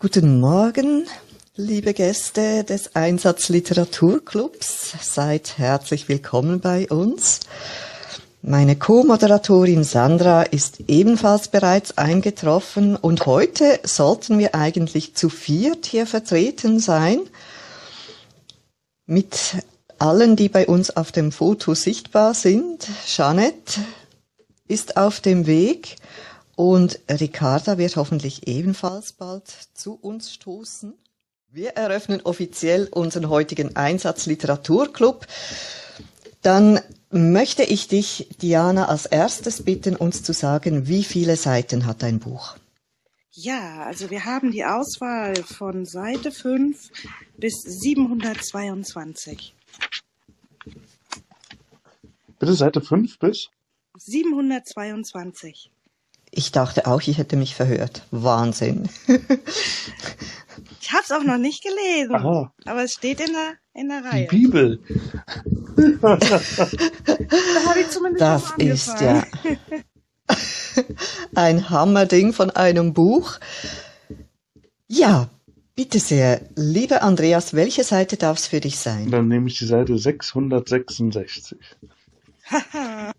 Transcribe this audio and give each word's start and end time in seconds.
Guten 0.00 0.40
Morgen, 0.40 1.06
liebe 1.54 1.94
Gäste 1.94 2.64
des 2.64 2.94
Einsatz 2.94 3.48
Literaturclubs. 3.48 4.92
Seid 5.00 5.56
herzlich 5.56 6.08
willkommen 6.08 6.60
bei 6.60 6.88
uns. 6.88 7.40
Meine 8.42 8.76
Co-Moderatorin 8.76 9.84
Sandra 9.84 10.42
ist 10.42 10.80
ebenfalls 10.88 11.48
bereits 11.48 11.96
eingetroffen 11.96 12.96
und 12.96 13.24
heute 13.24 13.80
sollten 13.84 14.38
wir 14.38 14.54
eigentlich 14.54 15.14
zu 15.14 15.30
viert 15.30 15.86
hier 15.86 16.06
vertreten 16.06 16.80
sein 16.80 17.20
mit 19.06 19.64
allen, 19.98 20.36
die 20.36 20.50
bei 20.50 20.66
uns 20.66 20.94
auf 20.94 21.12
dem 21.12 21.32
Foto 21.32 21.74
sichtbar 21.74 22.34
sind. 22.34 22.86
Jeanette 23.06 23.80
ist 24.66 24.98
auf 24.98 25.20
dem 25.20 25.46
Weg 25.46 25.96
und 26.56 27.00
Ricarda 27.08 27.78
wird 27.78 27.96
hoffentlich 27.96 28.46
ebenfalls 28.46 29.12
bald 29.12 29.48
zu 29.74 29.94
uns 29.94 30.32
stoßen. 30.32 30.94
Wir 31.50 31.70
eröffnen 31.70 32.20
offiziell 32.22 32.88
unseren 32.90 33.28
heutigen 33.28 33.76
Einsatz 33.76 34.26
Literaturclub. 34.26 35.26
Dann 36.42 36.80
möchte 37.10 37.62
ich 37.62 37.88
dich, 37.88 38.28
Diana, 38.42 38.88
als 38.88 39.06
erstes 39.06 39.62
bitten, 39.62 39.96
uns 39.96 40.22
zu 40.22 40.32
sagen, 40.32 40.88
wie 40.88 41.04
viele 41.04 41.36
Seiten 41.36 41.86
hat 41.86 42.02
dein 42.02 42.18
Buch? 42.18 42.56
Ja, 43.30 43.84
also 43.84 44.10
wir 44.10 44.24
haben 44.24 44.52
die 44.52 44.64
Auswahl 44.64 45.34
von 45.36 45.86
Seite 45.86 46.30
5 46.30 46.90
bis 47.36 47.62
722. 47.62 49.54
Bitte 52.38 52.54
Seite 52.54 52.80
5 52.80 53.18
bis? 53.18 53.48
722. 53.98 55.70
Ich 56.36 56.50
dachte 56.50 56.86
auch, 56.88 57.00
ich 57.00 57.16
hätte 57.16 57.36
mich 57.36 57.54
verhört. 57.54 58.02
Wahnsinn. 58.10 58.88
ich 59.06 60.92
habe 60.92 61.02
es 61.04 61.12
auch 61.12 61.22
noch 61.22 61.38
nicht 61.38 61.62
gelesen, 61.62 62.16
Aha. 62.16 62.52
aber 62.64 62.82
es 62.82 62.94
steht 62.94 63.20
in 63.20 63.32
der, 63.32 63.52
in 63.72 63.88
der 63.88 64.04
Reihe. 64.04 64.26
Die 64.26 64.36
Bibel. 64.36 64.80
da 66.02 66.18
habe 67.68 67.80
ich 67.80 67.88
zumindest 67.88 68.20
Das 68.20 68.52
ist 68.58 69.00
ja 69.00 69.24
ein 71.36 71.70
Hammerding 71.70 72.32
von 72.32 72.50
einem 72.50 72.94
Buch. 72.94 73.38
Ja, 74.88 75.28
bitte 75.76 76.00
sehr. 76.00 76.40
Lieber 76.56 77.02
Andreas, 77.02 77.54
welche 77.54 77.84
Seite 77.84 78.16
darf 78.16 78.38
es 78.38 78.48
für 78.48 78.58
dich 78.58 78.78
sein? 78.78 79.08
Dann 79.08 79.28
nehme 79.28 79.46
ich 79.46 79.58
die 79.58 79.66
Seite 79.66 79.96
666 79.96 81.58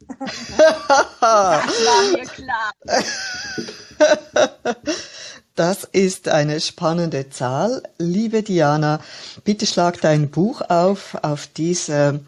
das 5.56 5.84
ist 5.86 6.28
eine 6.28 6.60
spannende 6.60 7.30
Zahl. 7.30 7.82
Liebe 7.98 8.44
Diana, 8.44 9.00
bitte 9.44 9.66
schlag 9.66 10.00
dein 10.02 10.30
Buch 10.30 10.62
auf, 10.70 11.18
auf 11.24 11.48
diese 11.48 12.20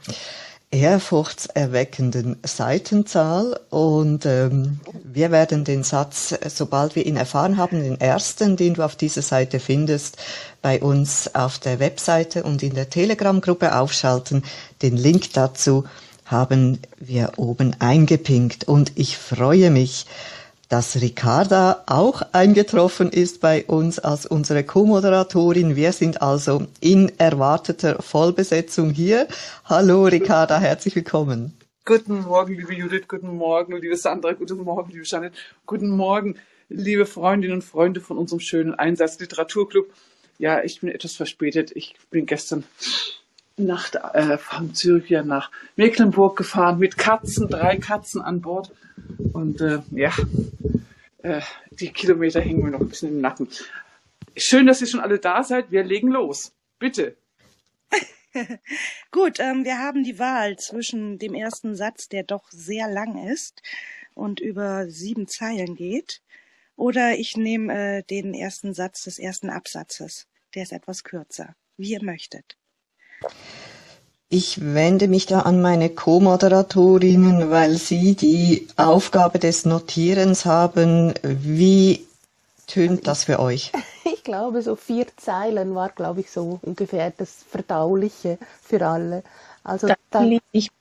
ehrfurchtserweckenden 0.69 2.37
Seitenzahl 2.43 3.57
und 3.69 4.25
ähm, 4.25 4.81
wir 5.03 5.31
werden 5.31 5.63
den 5.63 5.83
Satz, 5.83 6.35
sobald 6.53 6.95
wir 6.95 7.05
ihn 7.05 7.15
erfahren 7.15 7.55
haben, 7.55 7.81
den 7.81 8.01
ersten, 8.01 8.57
den 8.57 8.73
du 8.73 8.83
auf 8.83 8.97
dieser 8.97 9.21
Seite 9.21 9.61
findest, 9.61 10.17
bei 10.61 10.81
uns 10.81 11.33
auf 11.35 11.59
der 11.59 11.79
Webseite 11.79 12.43
und 12.43 12.63
in 12.63 12.75
der 12.75 12.89
Telegram-Gruppe 12.89 13.77
aufschalten. 13.77 14.43
Den 14.81 14.97
Link 14.97 15.31
dazu 15.33 15.85
haben 16.27 16.79
wir 16.99 17.33
oben 17.37 17.75
eingepinkt 17.79 18.67
und 18.67 18.91
ich 18.95 19.17
freue 19.17 19.71
mich, 19.71 20.05
dass 20.69 21.01
Ricarda 21.01 21.83
auch 21.87 22.21
eingetroffen 22.33 23.09
ist 23.09 23.39
bei 23.39 23.63
uns 23.65 23.99
als 23.99 24.25
unsere 24.25 24.63
Co-Moderatorin. 24.63 25.77
Wir 25.77 25.93
sind 25.93 26.21
also 26.21 26.67
in 26.81 27.11
erwarteter 27.17 28.01
Vollbesetzung 28.01 28.89
hier. 28.89 29.27
Hallo 29.65 30.03
Ricarda, 30.03 30.59
herzlich 30.59 30.95
willkommen. 30.95 31.53
Guten 31.85 32.19
Morgen, 32.23 32.55
liebe 32.55 32.73
Judith, 32.73 33.07
guten 33.07 33.33
Morgen, 33.37 33.77
liebe 33.77 33.95
Sandra, 33.95 34.33
guten 34.33 34.57
Morgen, 34.57 34.91
liebe 34.91 35.05
Janet, 35.05 35.33
guten 35.65 35.89
Morgen, 35.89 36.35
liebe 36.67 37.05
Freundinnen 37.05 37.55
und 37.55 37.61
Freunde 37.63 38.01
von 38.01 38.17
unserem 38.17 38.41
schönen 38.41 38.75
Einsatz 38.75 39.17
Literaturclub. 39.19 39.89
Ja, 40.37 40.61
ich 40.61 40.81
bin 40.81 40.89
etwas 40.89 41.15
verspätet. 41.15 41.71
Ich 41.73 41.95
bin 42.11 42.25
gestern 42.25 42.65
Nacht 43.57 43.95
äh, 43.95 44.37
von 44.37 44.73
Zürich 44.73 45.09
nach 45.25 45.51
Mecklenburg 45.75 46.37
gefahren 46.37 46.79
mit 46.79 46.97
Katzen, 46.97 47.47
drei 47.47 47.77
Katzen 47.77 48.21
an 48.21 48.41
Bord. 48.41 48.71
Und 49.33 49.61
äh, 49.61 49.79
ja, 49.91 50.11
äh, 51.23 51.41
die 51.71 51.91
Kilometer 51.91 52.39
hängen 52.39 52.63
mir 52.63 52.71
noch 52.71 52.81
ein 52.81 52.89
bisschen 52.89 53.09
im 53.09 53.21
Nacken. 53.21 53.49
Schön, 54.35 54.67
dass 54.67 54.81
ihr 54.81 54.87
schon 54.87 54.99
alle 54.99 55.19
da 55.19 55.43
seid. 55.43 55.71
Wir 55.71 55.83
legen 55.83 56.09
los. 56.09 56.53
Bitte. 56.77 57.17
Gut, 59.11 59.39
ähm, 59.39 59.65
wir 59.65 59.79
haben 59.79 60.03
die 60.03 60.19
Wahl 60.19 60.57
zwischen 60.57 61.17
dem 61.17 61.33
ersten 61.33 61.75
Satz, 61.75 62.07
der 62.09 62.23
doch 62.23 62.49
sehr 62.51 62.87
lang 62.87 63.27
ist 63.27 63.63
und 64.13 64.39
über 64.39 64.87
sieben 64.89 65.27
Zeilen 65.27 65.75
geht, 65.75 66.21
oder 66.75 67.17
ich 67.17 67.35
nehme 67.35 67.73
äh, 67.73 68.03
den 68.03 68.35
ersten 68.35 68.75
Satz 68.75 69.05
des 69.05 69.17
ersten 69.17 69.49
Absatzes. 69.49 70.27
Der 70.53 70.63
ist 70.63 70.71
etwas 70.71 71.03
kürzer, 71.03 71.55
wie 71.77 71.93
ihr 71.93 72.03
möchtet. 72.03 72.57
Ich 74.29 74.61
wende 74.61 75.07
mich 75.07 75.25
da 75.25 75.41
an 75.41 75.61
meine 75.61 75.89
Co-Moderatorinnen, 75.89 77.49
weil 77.49 77.77
sie 77.77 78.15
die 78.15 78.67
Aufgabe 78.75 79.39
des 79.39 79.65
Notierens 79.65 80.45
haben. 80.45 81.13
Wie 81.23 82.05
tönt 82.67 83.07
das 83.07 83.23
für 83.25 83.39
euch? 83.39 83.71
Ich 84.09 84.23
glaube, 84.23 84.61
so 84.61 84.77
vier 84.77 85.05
Zeilen 85.17 85.75
war, 85.75 85.89
glaube 85.89 86.21
ich, 86.21 86.31
so 86.31 86.59
ungefähr 86.61 87.11
das 87.17 87.45
Verdauliche 87.49 88.37
für 88.61 88.85
alle. 88.85 89.23
Also 89.65 89.87
dann, 90.11 90.39
ich 90.53 90.71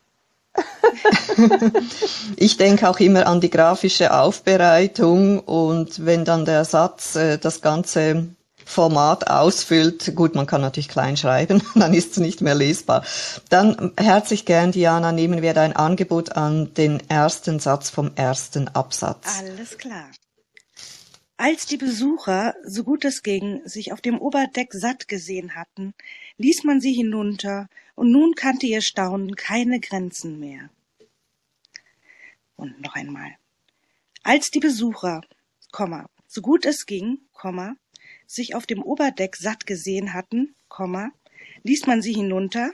ich 2.37 2.57
denke 2.57 2.89
auch 2.89 2.99
immer 3.01 3.27
an 3.27 3.41
die 3.41 3.51
grafische 3.51 4.15
Aufbereitung 4.15 5.41
und 5.41 6.05
wenn 6.07 6.25
dann 6.25 6.45
der 6.45 6.65
Satz 6.65 7.17
äh, 7.17 7.39
das 7.39 7.61
Ganze 7.61 8.29
Format 8.67 9.31
ausfüllt, 9.31 10.15
gut, 10.17 10.35
man 10.35 10.47
kann 10.47 10.61
natürlich 10.61 10.89
klein 10.89 11.17
schreiben, 11.17 11.63
dann 11.77 11.95
ist 11.95 12.13
es 12.13 12.17
nicht 12.19 12.41
mehr 12.41 12.57
lesbar. 12.57 13.05
Dann 13.49 13.93
herzlich 13.97 14.45
gern, 14.45 14.73
Diana, 14.73 15.13
nehmen 15.13 15.41
wir 15.41 15.55
dein 15.55 15.75
Angebot 15.75 16.33
an 16.33 16.75
den 16.75 17.01
ersten 17.09 17.61
Satz 17.61 17.91
vom 17.91 18.11
ersten 18.17 18.67
Absatz. 18.69 19.39
Alles 19.39 19.79
klar. 19.79 20.11
Als 21.39 21.67
die 21.67 21.77
Besucher, 21.77 22.55
so 22.65 22.83
gut 22.83 23.05
es 23.05 23.23
ging, 23.23 23.61
sich 23.65 23.93
auf 23.93 24.01
dem 24.01 24.19
Oberdeck 24.19 24.73
satt 24.73 25.07
gesehen 25.07 25.55
hatten, 25.55 25.95
ließ 26.39 26.65
man 26.65 26.81
sie 26.81 26.93
hinunter, 26.93 27.69
und 27.95 28.11
nun 28.11 28.35
kannte 28.35 28.67
ihr 28.67 28.83
Staunen 28.83 29.37
keine 29.37 29.79
Grenzen 29.79 30.41
mehr. 30.41 30.71
Und 32.57 32.81
noch 32.81 32.95
einmal. 32.95 33.31
Als 34.23 34.51
die 34.51 34.61
Besucher, 34.61 35.21
Komma, 35.71 36.11
so 36.27 36.41
gut 36.41 36.67
es 36.67 36.85
ging, 36.85 37.19
Komma, 37.33 37.77
sich 38.27 38.55
auf 38.55 38.67
dem 38.67 38.83
Oberdeck 38.83 39.37
satt 39.37 39.67
gesehen 39.67 40.13
hatten, 40.13 40.55
ließ 41.63 41.87
man 41.87 42.03
sie 42.03 42.13
hinunter, 42.13 42.73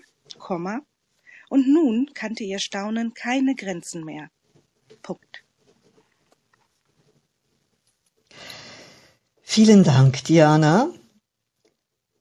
und 1.49 1.69
nun 1.69 2.11
kannte 2.15 2.45
ihr 2.45 2.59
Staunen 2.59 3.15
keine 3.15 3.55
Grenzen 3.55 4.05
mehr. 4.05 4.31
Punkt. 5.03 5.45
Vielen 9.43 9.85
Dank, 9.85 10.25
Diana. 10.25 10.89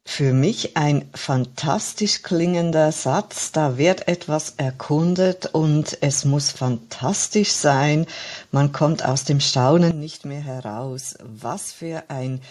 Für 0.03 0.34
mich 0.34 0.75
ein 0.75 1.09
fantastisch 1.14 2.24
klingender 2.24 2.91
Satz. 2.91 3.53
Da 3.53 3.78
wird 3.78 4.09
etwas 4.09 4.56
erkundet 4.58 5.46
und 5.53 5.97
es 6.02 6.25
muss 6.25 6.52
fantastisch 6.52 7.52
sein. 7.52 8.06
Man 8.52 8.74
kommt 8.74 9.06
aus 9.06 9.24
dem 9.24 9.40
Staunen 9.40 9.97
nicht 10.02 10.25
mehr 10.25 10.41
heraus. 10.41 11.16
Was 11.22 11.72
für 11.72 12.09
ein 12.09 12.41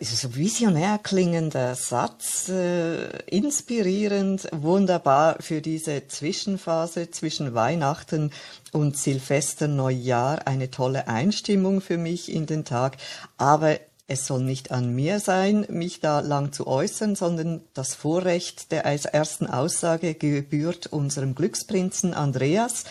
so 0.00 0.34
visionär 0.34 0.98
klingender 0.98 1.74
Satz, 1.74 2.48
äh, 2.48 3.06
inspirierend, 3.26 4.48
wunderbar 4.52 5.36
für 5.40 5.60
diese 5.60 6.06
Zwischenphase 6.08 7.10
zwischen 7.10 7.54
Weihnachten 7.54 8.30
und 8.72 8.96
Silvester 8.96 9.68
Neujahr, 9.68 10.46
eine 10.46 10.70
tolle 10.70 11.08
Einstimmung 11.08 11.80
für 11.80 11.98
mich 11.98 12.32
in 12.32 12.46
den 12.46 12.64
Tag, 12.64 12.96
aber 13.36 13.78
es 14.06 14.26
soll 14.26 14.42
nicht 14.42 14.70
an 14.70 14.94
mir 14.94 15.18
sein, 15.18 15.66
mich 15.70 16.00
da 16.00 16.20
lang 16.20 16.52
zu 16.52 16.66
äußern, 16.66 17.16
sondern 17.16 17.62
das 17.72 17.94
Vorrecht 17.94 18.70
der 18.70 18.84
ersten 18.84 19.46
Aussage 19.46 20.14
gebührt 20.14 20.86
unserem 20.88 21.34
Glücksprinzen 21.34 22.12
Andreas. 22.12 22.84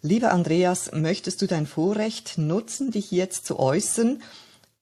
Lieber 0.00 0.32
Andreas, 0.32 0.92
möchtest 0.92 1.42
du 1.42 1.46
dein 1.46 1.66
Vorrecht 1.66 2.38
nutzen, 2.38 2.92
dich 2.92 3.10
jetzt 3.10 3.46
zu 3.46 3.58
äußern? 3.58 4.22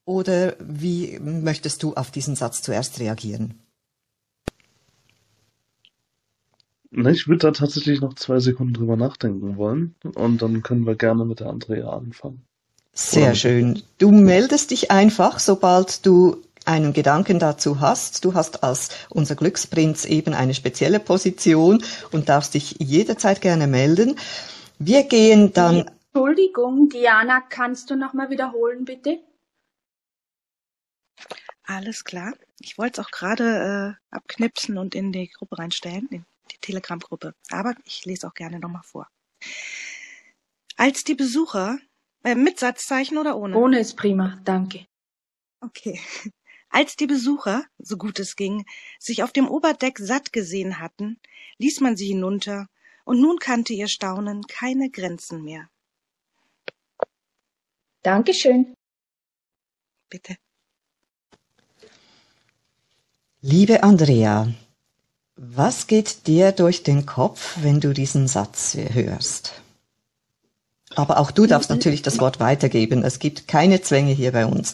Oder 0.05 0.55
wie 0.59 1.19
möchtest 1.19 1.83
du 1.83 1.93
auf 1.93 2.11
diesen 2.11 2.35
Satz 2.35 2.61
zuerst 2.61 2.99
reagieren? 2.99 3.59
Ich 6.91 7.27
würde 7.27 7.39
da 7.39 7.51
tatsächlich 7.51 8.01
noch 8.01 8.13
zwei 8.13 8.39
Sekunden 8.39 8.73
drüber 8.73 8.95
nachdenken 8.97 9.57
wollen 9.57 9.95
und 10.13 10.41
dann 10.41 10.61
können 10.61 10.85
wir 10.85 10.95
gerne 10.95 11.25
mit 11.25 11.39
der 11.39 11.47
Andrea 11.47 11.89
anfangen. 11.89 12.45
Sehr 12.93 13.29
Oder 13.29 13.35
schön. 13.35 13.83
Du 13.97 14.11
meldest 14.11 14.69
dich 14.69 14.91
einfach, 14.91 15.39
sobald 15.39 16.05
du 16.05 16.37
einen 16.65 16.93
Gedanken 16.93 17.39
dazu 17.39 17.79
hast. 17.79 18.23
Du 18.23 18.35
hast 18.35 18.63
als 18.63 18.89
unser 19.09 19.35
Glücksprinz 19.35 20.05
eben 20.05 20.35
eine 20.35 20.53
spezielle 20.53 20.99
Position 20.99 21.83
und 22.11 22.29
darfst 22.29 22.53
dich 22.53 22.75
jederzeit 22.79 23.41
gerne 23.41 23.65
melden. 23.65 24.15
Wir 24.77 25.03
gehen 25.03 25.51
dann. 25.53 25.89
Entschuldigung, 26.13 26.89
Diana, 26.89 27.41
kannst 27.49 27.89
du 27.89 27.95
nochmal 27.95 28.29
wiederholen, 28.29 28.85
bitte? 28.85 29.17
Alles 31.63 32.03
klar. 32.03 32.33
Ich 32.59 32.77
wollte 32.77 33.01
es 33.01 33.07
auch 33.07 33.11
gerade 33.11 33.97
äh, 34.11 34.15
abknipsen 34.15 34.77
und 34.77 34.95
in 34.95 35.11
die 35.11 35.29
Gruppe 35.29 35.57
reinstellen, 35.57 36.07
in 36.09 36.25
die 36.51 36.57
Telegram-Gruppe. 36.57 37.35
Aber 37.51 37.73
ich 37.85 38.05
lese 38.05 38.27
auch 38.27 38.33
gerne 38.33 38.59
nochmal 38.59 38.83
vor. 38.83 39.07
Als 40.75 41.03
die 41.03 41.15
Besucher, 41.15 41.79
äh, 42.23 42.35
mit 42.35 42.59
Satzzeichen 42.59 43.17
oder 43.17 43.37
ohne? 43.37 43.55
Ohne 43.55 43.79
ist 43.79 43.95
prima, 43.95 44.39
danke. 44.43 44.85
Okay. 45.61 45.99
Als 46.69 46.95
die 46.95 47.07
Besucher, 47.07 47.65
so 47.77 47.97
gut 47.97 48.19
es 48.19 48.35
ging, 48.35 48.65
sich 48.99 49.21
auf 49.21 49.31
dem 49.31 49.47
Oberdeck 49.47 49.99
satt 49.99 50.33
gesehen 50.33 50.79
hatten, 50.79 51.19
ließ 51.59 51.81
man 51.81 51.95
sie 51.95 52.07
hinunter, 52.07 52.67
und 53.05 53.21
nun 53.21 53.37
kannte 53.37 53.73
ihr 53.73 53.87
Staunen 53.87 54.47
keine 54.47 54.89
Grenzen 54.89 55.43
mehr. 55.43 55.69
Dankeschön. 58.01 58.73
Bitte. 60.09 60.37
Liebe 63.45 63.83
Andrea, 63.83 64.47
was 65.35 65.87
geht 65.87 66.27
dir 66.27 66.53
durch 66.53 66.83
den 66.83 67.05
Kopf, 67.05 67.57
wenn 67.61 67.81
du 67.81 67.91
diesen 67.91 68.29
Satz 68.29 68.77
hörst? 68.77 69.61
Aber 70.95 71.19
auch 71.19 71.29
du 71.29 71.45
darfst 71.45 71.69
natürlich 71.69 72.01
das 72.01 72.21
Wort 72.21 72.39
weitergeben. 72.39 73.03
Es 73.03 73.19
gibt 73.19 73.49
keine 73.49 73.81
Zwänge 73.81 74.13
hier 74.13 74.31
bei 74.31 74.45
uns. 74.45 74.73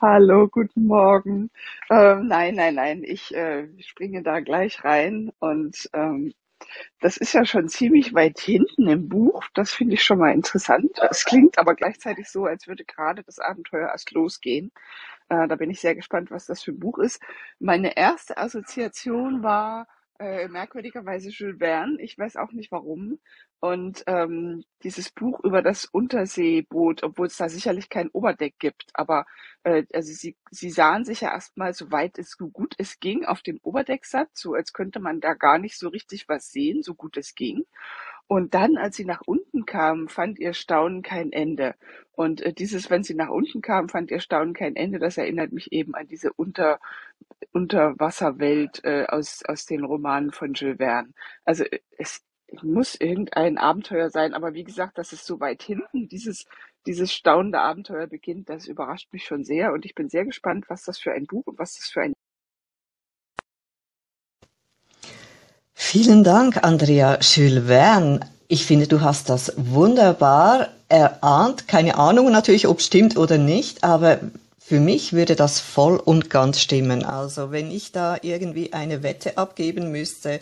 Hallo, 0.00 0.46
guten 0.46 0.86
Morgen. 0.86 1.50
Ähm, 1.90 2.28
nein, 2.28 2.54
nein, 2.54 2.76
nein, 2.76 3.02
ich 3.02 3.34
äh, 3.34 3.66
springe 3.80 4.22
da 4.22 4.38
gleich 4.38 4.84
rein 4.84 5.32
und 5.40 5.90
ähm, 5.94 6.32
das 7.00 7.16
ist 7.16 7.32
ja 7.34 7.44
schon 7.44 7.68
ziemlich 7.68 8.14
weit 8.14 8.38
hinten 8.38 8.88
im 8.88 9.08
Buch. 9.08 9.44
Das 9.54 9.72
finde 9.72 9.94
ich 9.94 10.02
schon 10.02 10.18
mal 10.18 10.32
interessant. 10.32 10.98
Es 11.10 11.24
klingt 11.24 11.58
aber 11.58 11.74
gleichzeitig 11.74 12.28
so, 12.28 12.46
als 12.46 12.66
würde 12.66 12.84
gerade 12.84 13.22
das 13.22 13.38
Abenteuer 13.38 13.88
erst 13.88 14.12
losgehen. 14.12 14.70
Äh, 15.28 15.48
da 15.48 15.56
bin 15.56 15.70
ich 15.70 15.80
sehr 15.80 15.94
gespannt, 15.94 16.30
was 16.30 16.46
das 16.46 16.62
für 16.62 16.72
ein 16.72 16.78
Buch 16.80 16.98
ist. 16.98 17.22
Meine 17.58 17.96
erste 17.96 18.36
Assoziation 18.38 19.42
war 19.42 19.86
äh, 20.18 20.48
merkwürdigerweise 20.48 21.30
Jules 21.30 21.58
Verne. 21.58 22.00
Ich 22.00 22.16
weiß 22.18 22.36
auch 22.36 22.52
nicht 22.52 22.70
warum. 22.72 23.18
Und 23.60 24.04
ähm, 24.06 24.62
dieses 24.82 25.10
Buch 25.10 25.40
über 25.42 25.62
das 25.62 25.86
Unterseeboot, 25.86 27.02
obwohl 27.02 27.28
es 27.28 27.36
da 27.38 27.48
sicherlich 27.48 27.88
kein 27.88 28.10
Oberdeck 28.10 28.58
gibt, 28.58 28.84
aber 28.92 29.24
äh, 29.62 29.84
also 29.94 30.12
sie, 30.12 30.36
sie 30.50 30.68
sahen 30.70 31.04
sich 31.06 31.22
ja 31.22 31.32
erstmal 31.32 31.72
so 31.72 31.90
weit 31.90 32.18
es 32.18 32.32
so 32.38 32.48
gut 32.48 32.74
es 32.78 33.00
ging 33.00 33.24
auf 33.24 33.40
dem 33.40 33.58
Oberdecksatz, 33.62 34.38
so 34.40 34.52
als 34.54 34.74
könnte 34.74 35.00
man 35.00 35.20
da 35.20 35.32
gar 35.34 35.58
nicht 35.58 35.78
so 35.78 35.88
richtig 35.88 36.28
was 36.28 36.50
sehen, 36.52 36.82
so 36.82 36.94
gut 36.94 37.16
es 37.16 37.34
ging. 37.34 37.64
Und 38.26 38.54
dann, 38.54 38.76
als 38.76 38.96
sie 38.96 39.04
nach 39.04 39.22
unten 39.26 39.66
kamen, 39.66 40.08
fand 40.08 40.38
ihr 40.38 40.54
Staunen 40.54 41.02
kein 41.02 41.32
Ende. 41.32 41.74
Und 42.12 42.40
äh, 42.40 42.52
dieses, 42.52 42.90
wenn 42.90 43.02
sie 43.02 43.14
nach 43.14 43.28
unten 43.28 43.60
kamen, 43.60 43.88
fand 43.88 44.10
ihr 44.10 44.20
Staunen 44.20 44.54
kein 44.54 44.76
Ende. 44.76 44.98
Das 44.98 45.18
erinnert 45.18 45.52
mich 45.52 45.72
eben 45.72 45.94
an 45.94 46.08
diese 46.08 46.32
Unter, 46.32 46.80
Unterwasserwelt 47.52 48.82
äh, 48.84 49.06
aus, 49.08 49.42
aus 49.46 49.66
den 49.66 49.84
Romanen 49.84 50.32
von 50.32 50.54
Jules 50.54 50.78
Verne. 50.78 51.10
Also 51.44 51.64
äh, 51.64 51.80
es 51.98 52.24
muss 52.62 52.94
irgendein 52.94 53.58
Abenteuer 53.58 54.10
sein, 54.10 54.34
aber 54.34 54.54
wie 54.54 54.64
gesagt, 54.64 54.98
das 54.98 55.12
ist 55.12 55.26
so 55.26 55.40
weit 55.40 55.62
hinten. 55.62 56.08
Dieses, 56.08 56.46
dieses 56.86 57.12
staunende 57.12 57.60
Abenteuer 57.60 58.06
beginnt, 58.06 58.48
das 58.48 58.68
überrascht 58.68 59.12
mich 59.12 59.24
schon 59.24 59.44
sehr 59.44 59.72
und 59.72 59.84
ich 59.84 59.94
bin 59.94 60.08
sehr 60.08 60.24
gespannt, 60.24 60.66
was 60.68 60.84
das 60.84 60.98
für 60.98 61.12
ein 61.12 61.26
Buch 61.26 61.46
und 61.46 61.58
was 61.58 61.76
das 61.76 61.88
für 61.88 62.02
ein 62.02 62.14
Vielen 65.86 66.24
Dank, 66.24 66.64
Andrea 66.64 67.18
Verne. 67.20 68.20
Ich 68.48 68.64
finde, 68.64 68.88
du 68.88 69.02
hast 69.02 69.28
das 69.28 69.52
wunderbar 69.56 70.70
erahnt. 70.88 71.68
Keine 71.68 71.98
Ahnung 71.98 72.32
natürlich, 72.32 72.66
ob 72.66 72.78
es 72.78 72.86
stimmt 72.86 73.16
oder 73.18 73.36
nicht, 73.36 73.84
aber 73.84 74.18
für 74.58 74.80
mich 74.80 75.12
würde 75.12 75.36
das 75.36 75.60
voll 75.60 75.98
und 75.98 76.30
ganz 76.30 76.58
stimmen. 76.58 77.04
Also 77.04 77.52
wenn 77.52 77.70
ich 77.70 77.92
da 77.92 78.16
irgendwie 78.22 78.72
eine 78.72 79.02
Wette 79.02 79.36
abgeben 79.36 79.92
müsste, 79.92 80.40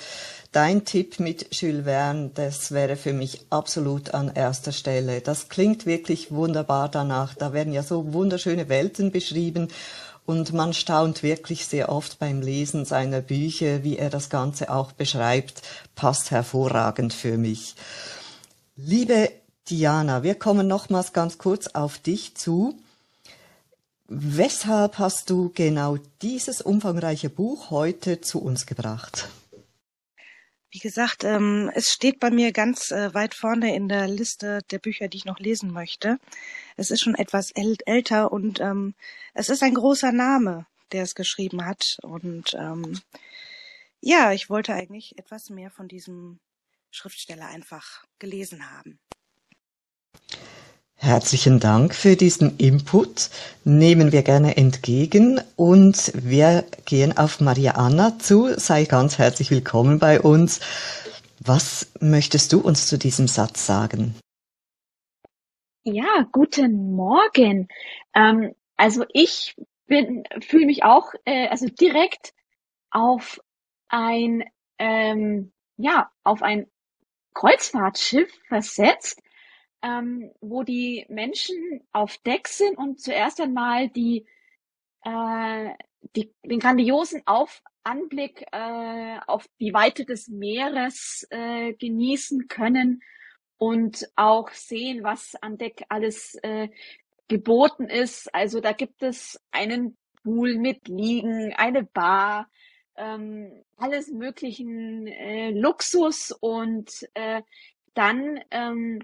dein 0.53 0.85
Tipp 0.85 1.19
mit 1.19 1.53
Jules 1.55 1.85
Verne, 1.85 2.31
das 2.33 2.71
wäre 2.71 2.97
für 2.97 3.13
mich 3.13 3.41
absolut 3.51 4.15
an 4.15 4.31
erster 4.35 4.73
Stelle. 4.73 5.23
Das 5.23 5.49
klingt 5.49 5.87
wirklich 5.87 6.31
wunderbar 6.31 6.89
danach. 6.89 7.35
Da 7.35 7.53
werden 7.53 7.73
ja 7.73 7.83
so 7.83 8.15
wunderschöne 8.15 8.69
Welten 8.69 9.11
beschrieben 9.11 9.69
und 10.25 10.53
man 10.53 10.73
staunt 10.73 11.23
wirklich 11.23 11.67
sehr 11.67 11.91
oft 11.91 12.19
beim 12.19 12.41
Lesen 12.41 12.85
seiner 12.85 13.21
Bücher, 13.21 13.83
wie 13.83 13.99
er 13.99 14.11
das 14.11 14.31
Ganze 14.31 14.71
auch 14.71 14.93
beschreibt, 14.93 15.63
passt 15.95 16.31
hervorragend 16.31 17.13
für 17.13 17.37
mich. 17.39 17.75
Liebe 18.77 19.31
Diana, 19.69 20.23
wir 20.23 20.35
kommen 20.35 20.67
nochmals 20.67 21.13
ganz 21.13 21.39
kurz 21.39 21.69
auf 21.69 21.99
dich 21.99 22.37
zu. 22.37 22.75
Weshalb 24.09 24.99
hast 24.99 25.31
du 25.31 25.51
genau 25.55 25.97
dieses 26.21 26.61
umfangreiche 26.61 27.31
Buch 27.31 27.71
heute 27.71 28.21
zu 28.21 28.43
uns 28.43 28.67
gebracht? 28.67 29.29
Wie 30.73 30.79
gesagt, 30.79 31.23
ähm, 31.23 31.71
es 31.75 31.93
steht 31.93 32.19
bei 32.19 32.31
mir 32.31 32.51
ganz 32.51 32.93
äh, 32.93 33.13
weit 33.13 33.35
vorne 33.35 33.77
in 33.77 33.91
der 33.91 34.09
Liste 34.09 34.63
der 34.71 34.79
Bücher, 34.79 35.07
die 35.07 35.19
ich 35.19 35.27
noch 35.27 35.39
lesen 35.39 35.71
möchte. 35.71 36.19
Es 36.79 36.91
ist 36.91 37.03
schon 37.03 37.15
etwas 37.15 37.51
äl 37.51 37.77
älter 37.85 38.33
und 38.33 38.59
ähm, 38.59 38.95
es 39.35 39.51
ist 39.51 39.63
ein 39.63 39.75
großer 39.75 40.13
Name, 40.13 40.65
der 40.93 41.03
es 41.03 41.15
geschrieben 41.15 41.67
hat. 41.67 41.99
Und 42.01 42.55
ähm, 42.55 42.99
ja, 44.01 44.33
ich 44.33 44.49
wollte 44.49 44.73
eigentlich 44.73 45.19
etwas 45.19 45.51
mehr 45.51 45.71
von 45.71 45.89
diesem 45.89 46.41
Schriftsteller 46.91 47.49
einfach 47.49 48.07
gelesen 48.19 48.71
haben. 48.71 48.99
Herzlichen 51.05 51.59
Dank 51.59 51.97
für 51.97 52.15
diesen 52.15 52.59
Input. 52.59 53.31
Nehmen 53.65 54.13
wir 54.13 54.23
gerne 54.23 54.57
entgegen 54.57 55.41
und 55.57 56.13
wir 56.15 56.65
gehen 56.85 57.19
auf 57.19 57.41
Maria 57.41 57.73
Anna 57.73 58.21
zu. 58.21 58.57
Sei 58.57 58.85
ganz 58.85 59.19
herzlich 59.19 59.51
willkommen 59.51 59.99
bei 59.99 60.21
uns. 60.21 60.61
Was 61.41 61.91
möchtest 61.99 62.53
du 62.53 62.61
uns 62.61 62.87
zu 62.87 62.99
diesem 62.99 63.27
Satz 63.27 63.67
sagen? 63.67 64.15
Ja, 65.83 66.25
guten 66.31 66.95
Morgen. 66.95 67.67
Ähm, 68.15 68.55
also 68.77 69.05
ich 69.13 69.57
bin, 69.89 70.23
fühle 70.41 70.67
mich 70.67 70.85
auch 70.85 71.15
äh, 71.25 71.49
also 71.49 71.67
direkt 71.67 72.33
auf 72.93 73.41
ein 73.89 74.45
ähm, 74.79 75.51
ja 75.77 76.13
auf 76.23 76.43
ein 76.43 76.71
Kreuzfahrtschiff 77.35 78.31
versetzt 78.47 79.21
ähm, 79.83 80.31
wo 80.41 80.63
die 80.63 81.07
Menschen 81.09 81.81
auf 81.93 82.19
Deck 82.19 82.49
sind 82.49 82.79
und 82.79 83.01
zuerst 83.01 83.41
einmal 83.41 83.89
die, 83.89 84.27
äh, 85.05 85.71
die 86.17 86.33
den 86.45 86.61
grandiosen 86.61 87.23
auf 87.27 87.63
Anblick 87.85 88.47
äh, 88.53 89.19
auf 89.27 89.49
die 89.61 89.75
Weite 89.75 90.05
des 90.05 90.29
Meeres 90.29 91.27
äh, 91.31 91.73
genießen 91.75 92.49
können 92.49 93.03
und 93.59 94.09
auch 94.17 94.51
sehen, 94.51 95.03
was 95.03 95.35
an 95.37 95.59
Deck 95.59 95.85
alles 95.89 96.37
äh, 96.43 96.69
geboten 97.29 97.89
ist. 97.89 98.33
Also 98.35 98.61
da 98.61 98.73
gibt 98.73 99.03
es 99.03 99.41
einen 99.51 99.97
Pool 100.23 100.59
mit 100.59 100.89
Liegen, 100.89 101.53
eine 101.55 101.83
Bar, 101.83 102.51
ähm, 102.97 103.65
alles 103.77 104.09
möglichen 104.09 105.07
äh, 105.07 105.51
Luxus 105.51 106.31
und 106.33 107.09
äh, 107.15 107.43
dann 107.95 108.41
ähm, 108.51 109.01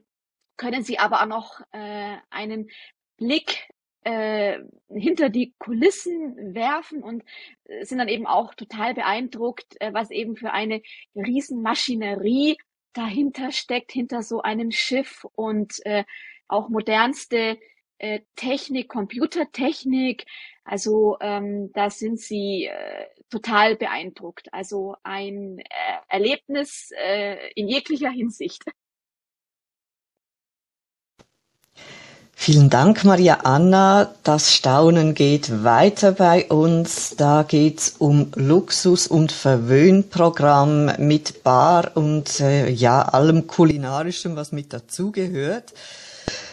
können 0.58 0.82
Sie 0.82 0.98
aber 0.98 1.22
auch 1.22 1.26
noch 1.26 1.60
äh, 1.72 2.16
einen 2.28 2.68
Blick 3.16 3.68
äh, 4.04 4.58
hinter 4.90 5.30
die 5.30 5.54
Kulissen 5.58 6.54
werfen 6.54 7.02
und 7.02 7.24
äh, 7.64 7.84
sind 7.84 7.98
dann 7.98 8.08
eben 8.08 8.26
auch 8.26 8.54
total 8.54 8.94
beeindruckt, 8.94 9.80
äh, 9.80 9.94
was 9.94 10.10
eben 10.10 10.36
für 10.36 10.52
eine 10.52 10.82
Riesenmaschinerie 11.14 12.58
dahinter 12.92 13.52
steckt, 13.52 13.92
hinter 13.92 14.22
so 14.22 14.42
einem 14.42 14.70
Schiff 14.70 15.24
und 15.34 15.84
äh, 15.86 16.04
auch 16.48 16.68
modernste 16.68 17.58
äh, 17.98 18.20
Technik, 18.36 18.88
Computertechnik. 18.88 20.26
Also 20.64 21.16
ähm, 21.20 21.70
da 21.72 21.90
sind 21.90 22.20
sie 22.20 22.66
äh, 22.66 23.06
total 23.30 23.76
beeindruckt. 23.76 24.52
Also 24.52 24.96
ein 25.02 25.58
äh, 25.58 25.64
Erlebnis 26.08 26.90
äh, 26.96 27.52
in 27.54 27.68
jeglicher 27.68 28.10
Hinsicht. 28.10 28.64
Vielen 32.40 32.71
Dank, 32.71 33.02
Maria 33.02 33.40
Anna. 33.42 34.14
Das 34.23 34.54
Staunen 34.54 35.14
geht 35.14 35.64
weiter 35.64 36.12
bei 36.12 36.47
uns. 36.47 37.16
Da 37.16 37.42
geht's 37.42 37.97
um 37.99 38.30
Luxus- 38.37 39.09
und 39.09 39.33
Verwöhnprogramm 39.33 40.92
mit 40.99 41.42
Bar 41.42 41.90
und 41.97 42.38
äh, 42.38 42.71
ja, 42.71 43.02
allem 43.02 43.49
Kulinarischem, 43.49 44.37
was 44.37 44.52
mit 44.52 44.73
dazugehört. 44.73 45.75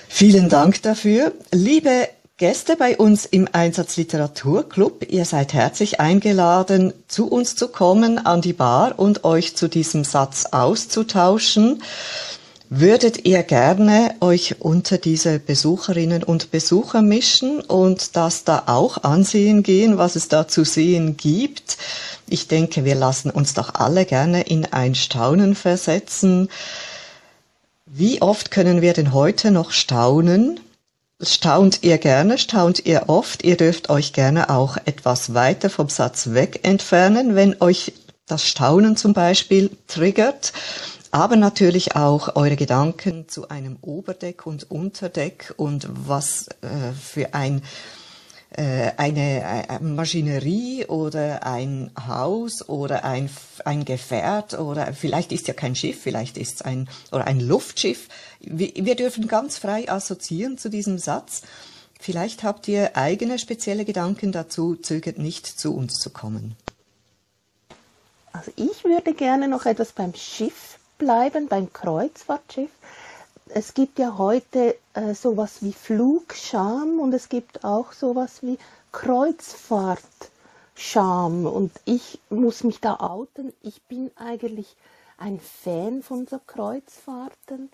Vielen 0.10 0.50
Dank 0.50 0.82
dafür. 0.82 1.34
Liebe 1.54 2.10
Gäste 2.38 2.76
bei 2.76 2.98
uns 2.98 3.26
im 3.26 3.48
Einsatz 3.54 3.96
Literaturclub, 3.96 5.10
ihr 5.10 5.24
seid 5.24 5.54
herzlich 5.54 6.02
eingeladen, 6.02 6.94
zu 7.08 7.28
uns 7.28 7.56
zu 7.56 7.70
kommen 7.70 8.18
an 8.18 8.42
die 8.42 8.52
Bar 8.52 8.98
und 8.98 9.24
euch 9.24 9.56
zu 9.56 9.70
diesem 9.70 10.04
Satz 10.04 10.48
auszutauschen. 10.52 11.82
Würdet 12.70 13.26
ihr 13.26 13.44
gerne 13.44 14.16
euch 14.22 14.56
unter 14.60 14.98
diese 14.98 15.38
Besucherinnen 15.38 16.24
und 16.24 16.50
Besucher 16.50 17.04
mischen 17.04 17.62
und 17.62 18.16
das 18.16 18.44
da 18.44 18.64
auch 18.66 19.04
ansehen 19.04 19.62
gehen, 19.62 20.00
was 20.00 20.16
es 20.16 20.30
da 20.30 20.48
zu 20.48 20.64
sehen 20.66 21.16
gibt? 21.16 21.78
Ich 22.28 22.48
denke, 22.48 22.84
wir 22.84 22.96
lassen 22.96 23.30
uns 23.30 23.54
doch 23.54 23.76
alle 23.76 24.06
gerne 24.06 24.42
in 24.42 24.66
ein 24.66 24.96
Staunen 24.96 25.54
versetzen. 25.54 26.50
Wie 27.86 28.24
oft 28.24 28.50
können 28.50 28.82
wir 28.82 28.94
denn 28.94 29.14
heute 29.14 29.52
noch 29.52 29.72
staunen? 29.72 30.60
Staunt 31.22 31.84
ihr 31.84 32.00
gerne, 32.00 32.40
staunt 32.40 32.84
ihr 32.84 33.10
oft? 33.10 33.44
Ihr 33.44 33.58
dürft 33.58 33.92
euch 33.92 34.12
gerne 34.12 34.50
auch 34.50 34.78
etwas 34.86 35.36
weiter 35.36 35.70
vom 35.70 35.90
Satz 35.90 36.32
weg 36.32 36.62
entfernen, 36.64 37.36
wenn 37.36 37.62
euch 37.62 37.94
das 38.26 38.48
Staunen 38.48 38.98
zum 38.98 39.14
Beispiel 39.14 39.70
triggert 39.88 40.52
aber 41.16 41.38
natürlich 41.38 41.96
auch 41.96 42.36
eure 42.36 42.58
Gedanken 42.58 43.30
zu 43.30 43.48
einem 43.48 43.78
Oberdeck 43.82 44.46
und 44.46 44.70
Unterdeck 44.70 45.54
und 45.56 45.88
was 45.90 46.50
äh, 46.60 46.92
für 46.92 47.34
ein 47.34 47.62
äh, 48.50 48.92
eine, 48.98 49.70
eine 49.70 49.80
Maschinerie 49.80 50.88
oder 50.88 51.46
ein 51.46 51.90
Haus 52.06 52.68
oder 52.68 53.06
ein, 53.06 53.30
ein 53.64 53.86
Gefährt 53.86 54.60
oder 54.60 54.92
vielleicht 54.92 55.32
ist 55.32 55.48
ja 55.48 55.54
kein 55.54 55.74
Schiff, 55.74 56.02
vielleicht 56.02 56.38
ist 56.38 56.56
es 56.56 56.62
ein 56.64 56.90
ein 57.12 57.40
Luftschiff. 57.40 58.10
Wir, 58.42 58.74
wir 58.76 58.96
dürfen 58.96 59.30
ganz 59.30 59.58
frei 59.58 59.90
assoziieren 59.90 60.58
zu 60.58 60.70
diesem 60.70 60.98
Satz. 60.98 61.44
Vielleicht 61.98 62.44
habt 62.44 62.68
ihr 62.68 62.98
eigene 62.98 63.40
spezielle 63.40 63.86
Gedanken 63.86 64.34
dazu, 64.34 64.76
zögert 64.76 65.18
nicht 65.18 65.48
zu 65.48 65.74
uns 65.74 65.98
zu 65.98 66.10
kommen. 66.10 66.58
Also 68.34 68.52
ich 68.58 68.84
würde 68.84 69.14
gerne 69.14 69.48
noch 69.48 69.66
etwas 69.66 69.94
beim 69.94 70.14
Schiff 70.14 70.75
bleiben 70.98 71.48
beim 71.48 71.72
Kreuzfahrtschiff. 71.72 72.72
Es 73.50 73.74
gibt 73.74 74.00
ja 74.00 74.18
heute 74.18 74.76
äh, 74.94 75.14
sowas 75.14 75.62
wie 75.62 75.74
Flugscham 75.74 77.00
und 77.00 77.14
es 77.14 77.30
gibt 77.30 77.64
auch 77.64 77.94
sowas 77.94 78.42
wie 78.42 78.58
Kreuzfahrtscham. 78.92 81.46
Und 81.46 81.72
ich 81.86 82.20
muss 82.30 82.64
mich 82.64 82.82
da 82.82 83.00
outen. 83.00 83.54
Ich 83.62 83.84
bin 83.84 84.10
eigentlich 84.16 84.76
ein 85.18 85.40
Fan 85.40 86.02
von 86.02 86.26
so 86.28 86.40
Kreuzfahrten. 86.46 87.70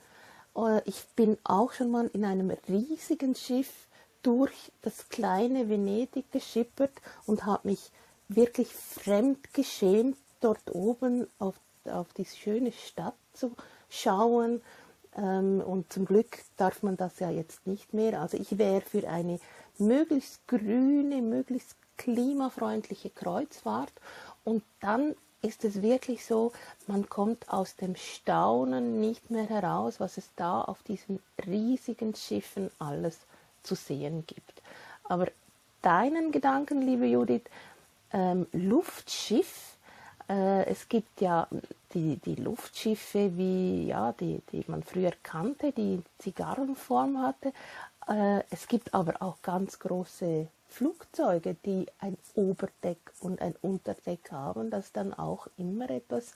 Äh, 0.56 0.82
ich 0.86 1.06
bin 1.16 1.38
auch 1.44 1.74
schon 1.74 1.92
mal 1.92 2.10
in 2.14 2.26
einem 2.26 2.52
riesigen 2.68 3.36
Schiff 3.36 3.70
durch 4.24 4.72
das 4.82 5.10
kleine 5.10 5.70
Venedig 5.70 6.32
geschippert 6.32 6.94
und 7.26 7.46
habe 7.46 7.70
mich 7.70 7.92
wirklich 8.28 8.74
fremd 8.74 9.54
geschämt, 9.54 10.18
dort 10.42 10.74
oben 10.74 11.28
auf 11.40 11.56
auf 11.86 12.14
die 12.14 12.26
schöne 12.26 12.72
Stadt 12.72 13.16
zu 13.34 13.56
schauen. 13.90 14.62
Ähm, 15.16 15.62
und 15.62 15.92
zum 15.92 16.06
Glück 16.06 16.40
darf 16.58 16.84
man 16.84 16.98
das 16.98 17.20
ja 17.20 17.30
jetzt 17.30 17.68
nicht 17.68 17.94
mehr. 17.94 18.22
Also 18.22 18.38
ich 18.38 18.58
wäre 18.58 18.82
für 18.82 19.08
eine 19.08 19.40
möglichst 19.78 20.48
grüne, 20.48 21.22
möglichst 21.22 21.76
klimafreundliche 21.98 23.10
Kreuzfahrt. 23.10 23.94
Und 24.44 24.64
dann 24.80 25.16
ist 25.42 25.66
es 25.66 25.82
wirklich 25.82 26.26
so, 26.26 26.52
man 26.88 27.10
kommt 27.10 27.50
aus 27.50 27.76
dem 27.76 27.96
Staunen 27.96 29.00
nicht 29.00 29.32
mehr 29.32 29.48
heraus, 29.48 30.00
was 30.00 30.18
es 30.18 30.30
da 30.36 30.62
auf 30.62 30.84
diesen 30.84 31.20
riesigen 31.46 32.16
Schiffen 32.16 32.70
alles 32.80 33.18
zu 33.64 33.76
sehen 33.76 34.26
gibt. 34.28 34.62
Aber 35.04 35.28
deinen 35.82 36.32
Gedanken, 36.32 36.82
liebe 36.82 37.06
Judith, 37.06 37.44
ähm, 38.14 38.48
Luftschiff 38.52 39.71
äh, 40.32 40.66
es 40.66 40.88
gibt 40.88 41.20
ja 41.20 41.48
die, 41.94 42.16
die 42.18 42.36
Luftschiffe, 42.36 43.36
wie 43.38 43.88
ja, 43.88 44.14
die, 44.14 44.42
die 44.52 44.64
man 44.68 44.84
früher 44.84 45.12
kannte, 45.24 45.72
die 45.74 46.02
Zigarrenform 46.20 47.22
hatte. 47.22 47.52
Äh, 48.08 48.44
es 48.50 48.68
gibt 48.68 48.94
aber 48.94 49.22
auch 49.22 49.42
ganz 49.42 49.80
große 49.80 50.48
Flugzeuge, 50.70 51.56
die 51.66 51.86
ein 52.00 52.18
Oberdeck 52.36 53.00
und 53.20 53.42
ein 53.42 53.56
Unterdeck 53.62 54.32
haben, 54.32 54.70
das 54.70 54.94
dann 54.94 55.14
auch 55.14 55.48
immer 55.58 55.90
etwas 55.90 56.34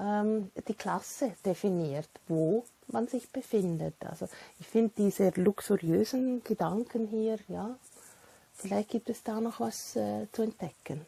ähm, 0.00 0.50
die 0.66 0.74
Klasse 0.74 1.32
definiert, 1.44 2.10
wo 2.26 2.64
man 2.88 3.06
sich 3.06 3.30
befindet. 3.30 3.94
Also 4.04 4.28
ich 4.58 4.66
finde 4.66 4.92
diese 4.98 5.30
luxuriösen 5.36 6.42
Gedanken 6.42 7.06
hier, 7.06 7.38
ja, 7.46 7.76
vielleicht 8.52 8.90
gibt 8.90 9.10
es 9.10 9.22
da 9.22 9.40
noch 9.40 9.60
was 9.60 9.94
äh, 9.94 10.26
zu 10.32 10.42
entdecken. 10.42 11.06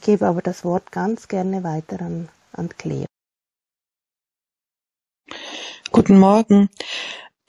Ich 0.00 0.06
gebe 0.06 0.26
aber 0.26 0.40
das 0.40 0.64
Wort 0.64 0.92
ganz 0.92 1.28
gerne 1.28 1.62
weiter 1.62 2.00
an, 2.00 2.30
an 2.52 2.70
Claire. 2.70 3.04
Guten 5.92 6.18
Morgen. 6.18 6.70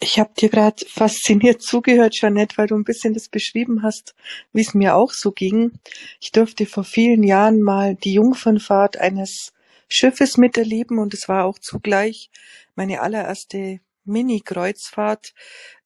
Ich 0.01 0.20
habe 0.20 0.34
dir 0.38 0.50
gerade 0.50 0.86
fasziniert 0.86 1.62
zugehört, 1.62 2.12
Jeanette, 2.12 2.58
weil 2.58 2.67
du 2.67 2.75
ein 2.75 2.84
bisschen 2.84 3.13
das 3.13 3.29
beschrieben 3.29 3.84
hast, 3.84 4.15
wie 4.51 4.60
es 4.60 4.74
mir 4.74 4.98
auch 4.98 5.13
so 5.13 5.31
ging. 5.31 5.79
Ich 6.20 6.34
durfte 6.34 6.65
vor 6.65 6.84
vielen 6.84 7.24
Jahren 7.24 7.62
mal 7.62 7.96
die 7.96 8.15
Jungfernfahrt 8.15 8.98
eines 8.98 9.53
Schiffes 9.88 10.36
miterleben 10.36 11.00
und 11.00 11.13
es 11.13 11.29
war 11.29 11.46
auch 11.46 11.58
zugleich 11.58 12.29
meine 12.75 13.00
allererste 13.00 13.79
Mini-Kreuzfahrt. 14.12 15.34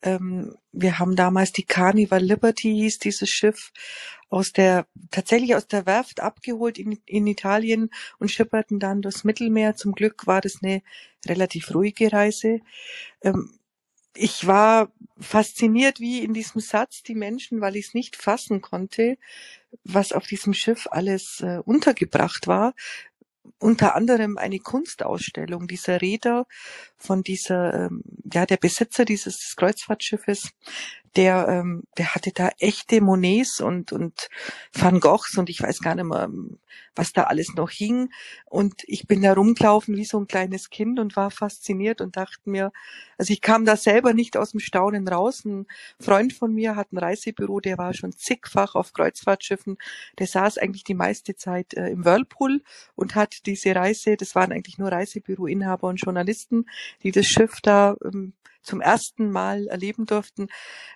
Ähm, 0.02 0.56
wir 0.72 1.00
haben 1.00 1.16
damals 1.16 1.52
die 1.52 1.64
Carnival 1.64 2.22
Liberty 2.22 2.74
hieß 2.74 3.00
dieses 3.00 3.30
Schiff 3.30 3.72
aus 4.30 4.52
der 4.52 4.88
tatsächlich 5.12 5.56
aus 5.56 5.68
der 5.68 5.86
Werft 5.86 6.20
abgeholt 6.20 6.78
in, 6.78 7.00
in 7.06 7.28
Italien 7.28 7.90
und 8.20 8.32
schipperten 8.32 8.80
dann 8.80 9.02
durchs 9.02 9.24
Mittelmeer. 9.24 9.76
Zum 9.76 9.94
Glück 9.94 10.28
war 10.28 10.42
das 10.42 10.62
eine 10.62 10.82
relativ 11.26 11.74
ruhige 11.74 12.12
Reise. 12.12 12.60
Ähm, 13.22 13.58
ich 14.16 14.48
war 14.48 14.92
fasziniert 15.20 16.00
wie 16.00 16.24
in 16.24 16.34
diesem 16.34 16.62
Satz 16.62 17.04
die 17.04 17.16
Menschen, 17.16 17.62
weil 17.62 17.76
ich 17.76 17.88
es 17.88 17.94
nicht 17.94 18.16
fassen 18.16 18.62
konnte, 18.62 19.18
was 19.84 20.14
auf 20.14 20.26
diesem 20.26 20.54
Schiff 20.54 20.88
alles 20.90 21.42
äh, 21.42 21.60
untergebracht 21.66 22.48
war 22.48 22.74
unter 23.60 23.96
anderem 23.96 24.38
eine 24.38 24.60
Kunstausstellung 24.60 25.68
dieser 25.68 26.02
Räder 26.02 26.46
von 26.98 27.24
dieser, 27.24 27.86
ähm, 27.86 28.04
ja, 28.32 28.46
der 28.46 28.58
Besitzer 28.58 29.06
dieses 29.06 29.56
Kreuzfahrtschiffes, 29.56 30.52
der, 31.16 31.48
ähm, 31.48 31.84
der 31.98 32.14
hatte 32.14 32.32
da 32.32 32.50
echte 32.60 33.02
Monets 33.02 33.62
und, 33.62 33.92
und 33.92 34.30
Van 34.74 35.00
Goghs 35.00 35.38
und 35.38 35.50
ich 35.50 35.62
weiß 35.62 35.80
gar 35.80 35.96
nicht 35.96 36.06
mehr, 36.06 36.30
was 36.96 37.14
da 37.14 37.24
alles 37.24 37.54
noch 37.56 37.70
hing. 37.70 38.10
Und 38.46 38.84
ich 38.86 39.08
bin 39.08 39.22
da 39.22 39.34
rumgelaufen 39.34 39.96
wie 39.96 40.06
so 40.06 40.20
ein 40.20 40.28
kleines 40.28 40.70
Kind 40.70 41.00
und 41.00 41.16
war 41.16 41.32
fasziniert 41.32 42.02
und 42.02 42.18
dachte 42.18 42.50
mir, 42.50 42.72
also 43.18 43.32
ich 43.32 43.42
kam 43.42 43.66
da 43.66 43.78
selber 43.78 44.14
nicht 44.14 44.38
aus 44.38 44.52
dem 44.52 44.60
Staunen 44.60 45.08
raus. 45.08 45.46
Ein 45.46 45.68
Freund 46.00 46.34
von 46.34 46.54
mir 46.54 46.76
hat 46.76 46.92
ein 46.92 46.98
Reisebüro, 46.98 47.60
der 47.60 47.78
war 47.78 47.94
schon 47.94 48.12
zigfach 48.12 48.76
auf 48.76 48.94
Kreuzfahrtschiffen. 48.94 49.78
Der 50.20 50.28
saß 50.28 50.58
eigentlich 50.58 50.84
die 50.84 50.94
meiste 50.94 51.36
Zeit 51.36 51.74
äh, 51.74 51.90
im 51.90 52.06
Whirlpool 52.06 52.62
und 52.96 53.16
hat 53.16 53.46
diese 53.46 53.76
Reise, 53.76 54.18
das 54.18 54.36
waren 54.36 54.52
eigentlich 54.52 54.78
nur 54.78 54.92
Reisebüroinhaber 54.92 55.88
und 55.88 55.98
Journalisten, 55.98 56.66
die 57.04 57.12
das 57.12 57.26
Schiff 57.26 57.62
da 57.62 57.96
ähm, 58.04 58.34
zum 58.66 58.82
ersten 58.82 59.32
Mal 59.32 59.68
erleben 59.68 60.06
durften, 60.06 60.48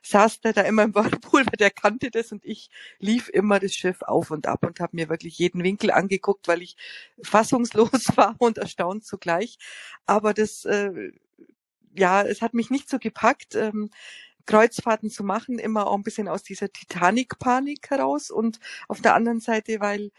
saß 0.03 0.41
der 0.41 0.53
da 0.53 0.61
immer 0.61 0.83
im 0.83 0.95
Whirlpool, 0.95 1.45
weil 1.45 1.57
der 1.59 1.71
kannte 1.71 2.11
das 2.11 2.31
und 2.31 2.45
ich 2.45 2.69
lief 2.99 3.29
immer 3.29 3.59
das 3.59 3.73
Schiff 3.73 4.01
auf 4.01 4.31
und 4.31 4.47
ab 4.47 4.65
und 4.65 4.79
habe 4.79 4.95
mir 4.95 5.09
wirklich 5.09 5.37
jeden 5.37 5.63
Winkel 5.63 5.91
angeguckt, 5.91 6.47
weil 6.47 6.61
ich 6.61 6.75
fassungslos 7.23 7.91
war 8.17 8.35
und 8.39 8.57
erstaunt 8.57 9.05
zugleich. 9.05 9.57
Aber 10.05 10.33
das, 10.33 10.65
äh, 10.65 11.11
ja, 11.95 12.23
es 12.23 12.41
hat 12.41 12.53
mich 12.53 12.69
nicht 12.69 12.89
so 12.89 12.99
gepackt. 12.99 13.55
Ähm, 13.55 13.89
Kreuzfahrten 14.45 15.11
zu 15.11 15.23
machen, 15.23 15.59
immer 15.59 15.85
auch 15.87 15.95
ein 15.95 16.01
bisschen 16.03 16.27
aus 16.27 16.41
dieser 16.41 16.71
Titanic-Panik 16.71 17.87
heraus 17.91 18.31
und 18.31 18.59
auf 18.87 18.99
der 18.99 19.13
anderen 19.13 19.41
Seite, 19.41 19.79
weil 19.79 20.11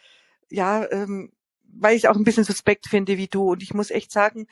ja, 0.51 0.89
ähm, 0.93 1.33
weil 1.73 1.97
ich 1.97 2.09
auch 2.09 2.17
ein 2.17 2.25
bisschen 2.25 2.45
suspekt 2.45 2.87
finde 2.89 3.17
wie 3.19 3.29
du 3.29 3.53
und 3.53 3.63
ich 3.63 3.75
muss 3.75 3.91
echt 3.91 4.13
sagen, 4.13 4.47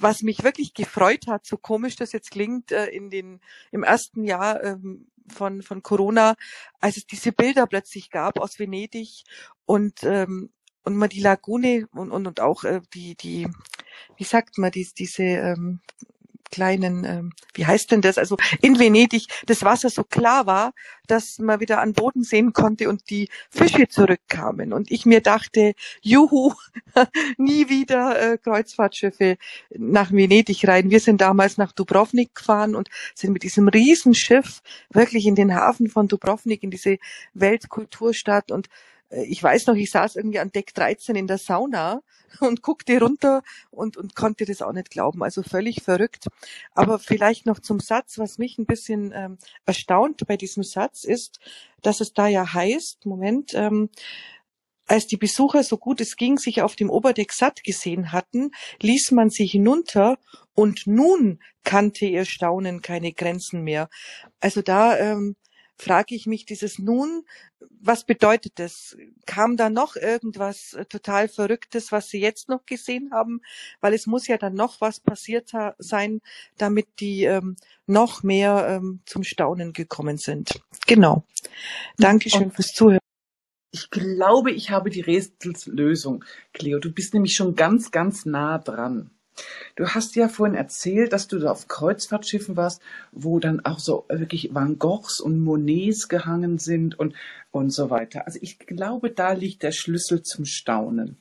was 0.00 0.22
mich 0.22 0.44
wirklich 0.44 0.74
gefreut 0.74 1.26
hat, 1.26 1.46
so 1.46 1.56
komisch 1.56 1.96
das 1.96 2.12
jetzt 2.12 2.30
klingt, 2.30 2.72
äh, 2.72 2.86
in 2.86 3.10
den, 3.10 3.40
im 3.70 3.82
ersten 3.82 4.24
Jahr 4.24 4.62
ähm, 4.62 5.08
von, 5.28 5.62
von 5.62 5.82
Corona, 5.82 6.34
als 6.80 6.96
es 6.96 7.06
diese 7.06 7.32
Bilder 7.32 7.66
plötzlich 7.66 8.10
gab 8.10 8.38
aus 8.38 8.58
Venedig 8.58 9.24
und, 9.66 10.02
ähm, 10.04 10.50
und 10.84 10.96
man 10.96 11.08
die 11.08 11.20
Lagune 11.20 11.88
und, 11.92 12.10
und, 12.10 12.26
und 12.26 12.40
auch 12.40 12.64
äh, 12.64 12.80
die, 12.94 13.14
die, 13.16 13.48
wie 14.16 14.24
sagt 14.24 14.58
man, 14.58 14.70
die, 14.70 14.88
diese 14.96 15.22
ähm, 15.22 15.80
kleinen, 16.50 17.04
ähm, 17.04 17.32
wie 17.54 17.66
heißt 17.66 17.90
denn 17.90 18.00
das? 18.00 18.18
Also 18.18 18.36
in 18.60 18.78
Venedig 18.78 19.26
das 19.46 19.62
Wasser 19.62 19.90
so 19.90 20.04
klar 20.04 20.46
war, 20.46 20.72
dass 21.06 21.38
man 21.38 21.60
wieder 21.60 21.80
an 21.80 21.92
Boden 21.92 22.22
sehen 22.22 22.52
konnte 22.52 22.88
und 22.88 23.10
die 23.10 23.28
Fische 23.50 23.88
zurückkamen. 23.88 24.72
Und 24.72 24.90
ich 24.90 25.06
mir 25.06 25.20
dachte, 25.20 25.74
juhu, 26.02 26.52
nie 27.38 27.68
wieder 27.68 28.20
äh, 28.20 28.38
Kreuzfahrtschiffe 28.38 29.36
nach 29.70 30.12
Venedig 30.12 30.66
rein. 30.68 30.90
Wir 30.90 31.00
sind 31.00 31.20
damals 31.20 31.56
nach 31.56 31.72
Dubrovnik 31.72 32.34
gefahren 32.34 32.74
und 32.74 32.88
sind 33.14 33.32
mit 33.32 33.42
diesem 33.42 33.68
Riesenschiff 33.68 34.60
wirklich 34.90 35.26
in 35.26 35.34
den 35.34 35.54
Hafen 35.54 35.88
von 35.88 36.08
Dubrovnik, 36.08 36.62
in 36.62 36.70
diese 36.70 36.98
Weltkulturstadt 37.34 38.52
und 38.52 38.68
ich 39.10 39.42
weiß 39.42 39.66
noch, 39.66 39.74
ich 39.74 39.90
saß 39.90 40.16
irgendwie 40.16 40.38
an 40.38 40.52
Deck 40.52 40.74
13 40.74 41.16
in 41.16 41.26
der 41.26 41.38
Sauna 41.38 42.02
und 42.40 42.62
guckte 42.62 43.00
runter 43.00 43.42
und, 43.70 43.96
und 43.96 44.14
konnte 44.14 44.44
das 44.44 44.62
auch 44.62 44.72
nicht 44.72 44.90
glauben. 44.90 45.22
Also 45.22 45.42
völlig 45.42 45.82
verrückt. 45.82 46.26
Aber 46.74 46.98
vielleicht 46.98 47.46
noch 47.46 47.60
zum 47.60 47.80
Satz, 47.80 48.18
was 48.18 48.38
mich 48.38 48.58
ein 48.58 48.66
bisschen 48.66 49.12
ähm, 49.14 49.38
erstaunt 49.64 50.26
bei 50.26 50.36
diesem 50.36 50.62
Satz 50.62 51.04
ist, 51.04 51.38
dass 51.82 52.00
es 52.00 52.12
da 52.12 52.26
ja 52.28 52.52
heißt, 52.52 53.06
Moment, 53.06 53.54
ähm, 53.54 53.88
als 54.86 55.06
die 55.06 55.18
Besucher 55.18 55.62
so 55.62 55.76
gut 55.76 56.00
es 56.00 56.16
ging 56.16 56.38
sich 56.38 56.62
auf 56.62 56.74
dem 56.74 56.90
Oberdeck 56.90 57.32
satt 57.32 57.62
gesehen 57.62 58.10
hatten, 58.12 58.50
ließ 58.80 59.10
man 59.12 59.28
sie 59.30 59.46
hinunter 59.46 60.18
und 60.54 60.86
nun 60.86 61.40
kannte 61.62 62.06
ihr 62.06 62.24
Staunen 62.24 62.80
keine 62.80 63.12
Grenzen 63.12 63.62
mehr. 63.62 63.90
Also 64.40 64.62
da 64.62 64.96
ähm, 64.98 65.36
frage 65.78 66.14
ich 66.14 66.26
mich 66.26 66.44
dieses 66.44 66.78
nun, 66.78 67.24
was 67.80 68.04
bedeutet 68.04 68.58
das? 68.58 68.96
Kam 69.26 69.56
da 69.56 69.70
noch 69.70 69.96
irgendwas 69.96 70.74
äh, 70.74 70.84
total 70.84 71.28
Verrücktes, 71.28 71.92
was 71.92 72.08
Sie 72.08 72.20
jetzt 72.20 72.48
noch 72.48 72.66
gesehen 72.66 73.10
haben? 73.12 73.40
Weil 73.80 73.94
es 73.94 74.06
muss 74.06 74.26
ja 74.26 74.36
dann 74.36 74.54
noch 74.54 74.80
was 74.80 75.00
passiert 75.00 75.50
sein, 75.78 76.20
damit 76.56 76.88
die 77.00 77.24
ähm, 77.24 77.56
noch 77.86 78.22
mehr 78.22 78.66
ähm, 78.68 79.00
zum 79.06 79.22
Staunen 79.22 79.72
gekommen 79.72 80.18
sind. 80.18 80.60
Genau. 80.86 81.24
Dankeschön 81.96 82.50
fürs 82.50 82.72
Zuhören. 82.72 82.98
Ich 83.70 83.90
glaube, 83.90 84.50
ich 84.50 84.70
habe 84.70 84.90
die 84.90 85.02
Rätselslösung, 85.02 86.24
Cleo. 86.52 86.78
Du 86.78 86.92
bist 86.92 87.14
nämlich 87.14 87.34
schon 87.34 87.54
ganz, 87.54 87.90
ganz 87.90 88.24
nah 88.24 88.58
dran. 88.58 89.10
Du 89.76 89.88
hast 89.88 90.16
ja 90.16 90.28
vorhin 90.28 90.56
erzählt, 90.56 91.12
dass 91.12 91.28
du 91.28 91.38
da 91.38 91.50
auf 91.50 91.68
Kreuzfahrtschiffen 91.68 92.56
warst, 92.56 92.82
wo 93.12 93.38
dann 93.38 93.64
auch 93.64 93.78
so 93.78 94.04
wirklich 94.08 94.54
Van 94.54 94.78
Goghs 94.78 95.20
und 95.20 95.40
Monets 95.40 96.08
gehangen 96.08 96.58
sind 96.58 96.98
und, 96.98 97.14
und 97.50 97.70
so 97.70 97.90
weiter. 97.90 98.26
Also 98.26 98.38
ich 98.42 98.58
glaube, 98.58 99.10
da 99.10 99.32
liegt 99.32 99.62
der 99.62 99.72
Schlüssel 99.72 100.22
zum 100.22 100.44
Staunen. 100.44 101.16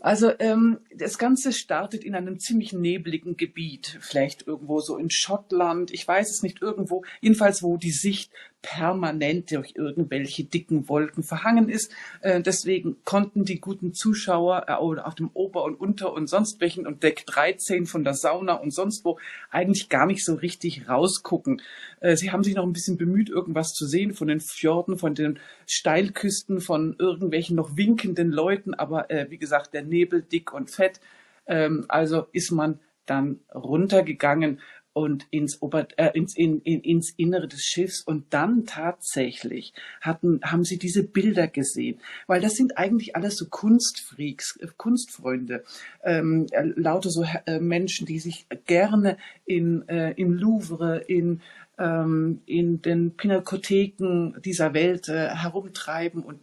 Also 0.00 0.32
ähm, 0.38 0.80
das 0.94 1.16
Ganze 1.16 1.52
startet 1.52 2.04
in 2.04 2.14
einem 2.14 2.38
ziemlich 2.38 2.74
nebligen 2.74 3.38
Gebiet, 3.38 3.98
vielleicht 4.00 4.46
irgendwo 4.46 4.80
so 4.80 4.98
in 4.98 5.08
Schottland, 5.08 5.90
ich 5.92 6.06
weiß 6.06 6.30
es 6.30 6.42
nicht, 6.42 6.60
irgendwo, 6.60 7.04
jedenfalls 7.22 7.62
wo 7.62 7.78
die 7.78 7.90
Sicht 7.90 8.30
permanent 8.64 9.52
durch 9.52 9.74
irgendwelche 9.76 10.44
dicken 10.44 10.88
Wolken 10.88 11.22
verhangen 11.22 11.68
ist. 11.68 11.92
Äh, 12.22 12.40
deswegen 12.40 12.96
konnten 13.04 13.44
die 13.44 13.60
guten 13.60 13.92
Zuschauer 13.92 14.64
äh, 14.68 14.72
auf 14.72 15.14
dem 15.14 15.30
Ober- 15.34 15.64
und 15.64 15.74
Unter- 15.74 16.14
und 16.14 16.28
sonst 16.28 16.60
welchen 16.60 16.86
und 16.86 17.02
Deck 17.02 17.26
13 17.26 17.84
von 17.84 18.04
der 18.04 18.14
Sauna 18.14 18.54
und 18.54 18.72
sonst 18.72 19.04
wo 19.04 19.18
eigentlich 19.50 19.90
gar 19.90 20.06
nicht 20.06 20.24
so 20.24 20.34
richtig 20.34 20.88
rausgucken. 20.88 21.60
Äh, 22.00 22.16
sie 22.16 22.32
haben 22.32 22.42
sich 22.42 22.54
noch 22.54 22.64
ein 22.64 22.72
bisschen 22.72 22.96
bemüht, 22.96 23.28
irgendwas 23.28 23.72
zu 23.72 23.86
sehen 23.86 24.14
von 24.14 24.28
den 24.28 24.40
Fjorden, 24.40 24.96
von 24.96 25.14
den 25.14 25.38
Steilküsten, 25.66 26.60
von 26.60 26.96
irgendwelchen 26.98 27.56
noch 27.56 27.76
winkenden 27.76 28.30
Leuten, 28.30 28.74
aber 28.74 29.08
wie 29.28 29.38
gesagt, 29.38 29.74
der 29.74 29.82
Nebel 29.82 30.22
dick 30.22 30.52
und 30.52 30.70
fett. 30.70 31.00
Ähm, 31.46 31.84
also 31.88 32.26
ist 32.32 32.50
man 32.50 32.80
dann 33.06 33.40
runtergegangen 33.54 34.60
und 34.94 35.26
ins, 35.30 35.60
Ober, 35.60 35.86
äh, 35.96 36.10
ins, 36.14 36.34
in, 36.34 36.60
in, 36.62 36.80
ins 36.80 37.10
Innere 37.10 37.48
des 37.48 37.62
Schiffs. 37.62 38.00
Und 38.00 38.32
dann 38.32 38.64
tatsächlich 38.64 39.74
hatten, 40.00 40.40
haben 40.42 40.64
sie 40.64 40.78
diese 40.78 41.02
Bilder 41.02 41.48
gesehen, 41.48 42.00
weil 42.26 42.40
das 42.40 42.54
sind 42.54 42.78
eigentlich 42.78 43.14
alles 43.14 43.36
so 43.36 43.46
Kunstfreaks, 43.48 44.56
äh, 44.60 44.68
Kunstfreunde, 44.76 45.64
ähm, 46.02 46.46
äh, 46.52 46.62
lauter 46.62 47.10
so 47.10 47.26
äh, 47.44 47.60
Menschen, 47.60 48.06
die 48.06 48.20
sich 48.20 48.46
gerne 48.64 49.18
in, 49.44 49.86
äh, 49.88 50.12
im 50.12 50.32
Louvre, 50.32 50.98
in 51.06 51.42
ähm, 51.76 52.40
in 52.46 52.82
den 52.82 53.16
Pinakotheken 53.16 54.40
dieser 54.44 54.74
Welt 54.74 55.08
äh, 55.08 55.30
herumtreiben 55.30 56.22
und 56.22 56.38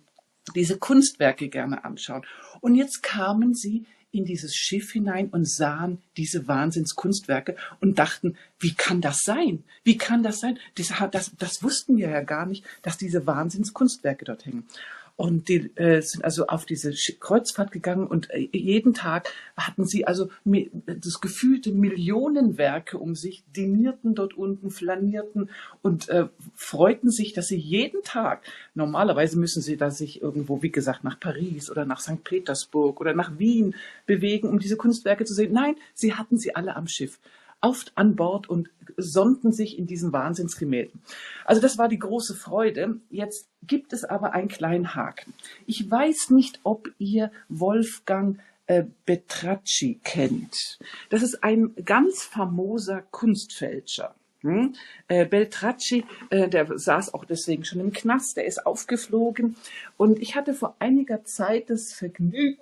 diese 0.56 0.78
Kunstwerke 0.78 1.48
gerne 1.50 1.86
anschauen. 1.86 2.26
Und 2.60 2.76
jetzt 2.76 3.02
kamen 3.02 3.54
sie 3.54 3.86
in 4.12 4.26
dieses 4.26 4.56
Schiff 4.56 4.92
hinein 4.92 5.30
und 5.30 5.50
sahen 5.50 6.02
diese 6.18 6.48
Wahnsinnskunstwerke 6.48 7.56
und 7.80 7.98
dachten, 8.00 8.36
wie 8.60 8.74
kann 8.74 9.02
das 9.02 9.20
sein? 9.24 9.64
Wie 9.84 9.98
kann 9.98 10.24
das 10.24 10.40
sein? 10.40 10.60
Das, 10.76 10.94
das, 11.12 11.32
das 11.38 11.64
wussten 11.64 11.98
wir 11.98 12.10
ja 12.10 12.22
gar 12.22 12.46
nicht, 12.46 12.66
dass 12.82 12.98
diese 12.98 13.26
Wahnsinnskunstwerke 13.26 14.26
dort 14.26 14.46
hängen. 14.46 14.68
Und 15.22 15.50
die 15.50 15.70
äh, 15.76 16.02
sind 16.02 16.26
also 16.26 16.48
auf 16.48 16.66
diese 16.66 16.96
Kreuzfahrt 17.20 17.72
gegangen 17.72 18.08
und 18.08 18.32
äh, 18.32 18.50
jeden 18.54 18.96
Tag 18.96 19.32
hatten 19.56 19.86
sie 19.86 20.08
also 20.08 20.32
das 20.44 21.22
gefühlte 21.22 21.72
Millionenwerke 21.72 22.98
um 22.98 23.14
sich, 23.14 23.44
dinierten 23.56 24.16
dort 24.16 24.34
unten, 24.34 24.72
flanierten 24.72 25.52
und 25.84 26.10
äh, 26.10 26.26
freuten 26.56 27.12
sich, 27.12 27.34
dass 27.34 27.50
sie 27.50 27.58
jeden 27.58 28.02
Tag, 28.02 28.42
normalerweise 28.74 29.38
müssen 29.38 29.62
sie 29.62 29.78
da 29.78 29.92
sich 29.92 30.24
irgendwo, 30.24 30.64
wie 30.64 30.72
gesagt, 30.72 31.04
nach 31.04 31.20
Paris 31.20 31.70
oder 31.70 31.86
nach 31.86 32.00
St. 32.00 32.24
Petersburg 32.24 33.00
oder 33.00 33.14
nach 33.14 33.38
Wien 33.38 33.76
bewegen, 34.08 34.50
um 34.50 34.58
diese 34.58 34.76
Kunstwerke 34.76 35.26
zu 35.26 35.36
sehen. 35.36 35.54
Nein, 35.54 35.76
sie 35.94 36.16
hatten 36.16 36.40
sie 36.40 36.56
alle 36.56 36.76
am 36.76 36.88
Schiff 36.88 37.20
oft 37.62 37.92
an 37.96 38.16
Bord 38.16 38.50
und 38.50 38.70
sonnten 38.98 39.52
sich 39.52 39.78
in 39.78 39.88
diesen 39.88 40.12
Wahnsinnsgemälden. 40.12 41.02
Also 41.46 41.62
das 41.62 41.78
war 41.78 41.88
die 41.88 42.00
große 42.00 42.36
Freude. 42.36 43.00
Jetzt 43.10 43.48
gibt 43.64 43.94
es 43.94 44.04
aber 44.04 44.34
einen 44.34 44.48
kleinen 44.48 44.96
Haken. 44.96 45.34
Ich 45.66 45.90
weiß 45.90 46.32
nicht, 46.32 46.60
ob 46.64 46.90
ihr 46.98 47.32
Wolfgang 47.50 48.40
äh, 48.68 48.84
Betracci 49.06 50.00
kennt. 50.04 50.80
Das 51.10 51.22
ist 51.22 51.44
ein 51.44 51.74
ganz 51.86 52.24
famoser 52.24 53.02
Kunstfälscher. 53.02 54.16
Hm? 54.42 54.74
Äh, 55.08 55.26
Beltracci, 55.26 56.04
äh, 56.32 56.50
der 56.50 56.78
saß 56.78 57.14
auch 57.14 57.26
deswegen 57.26 57.64
schon 57.64 57.80
im 57.80 57.94
Knast, 57.94 58.38
der 58.38 58.46
ist 58.46 58.66
aufgeflogen. 58.66 59.56
Und 59.98 60.20
ich 60.20 60.36
hatte 60.36 60.56
vor 60.56 60.76
einiger 60.80 61.24
Zeit 61.24 61.70
das 61.70 61.94
Vergnügen, 61.94 62.58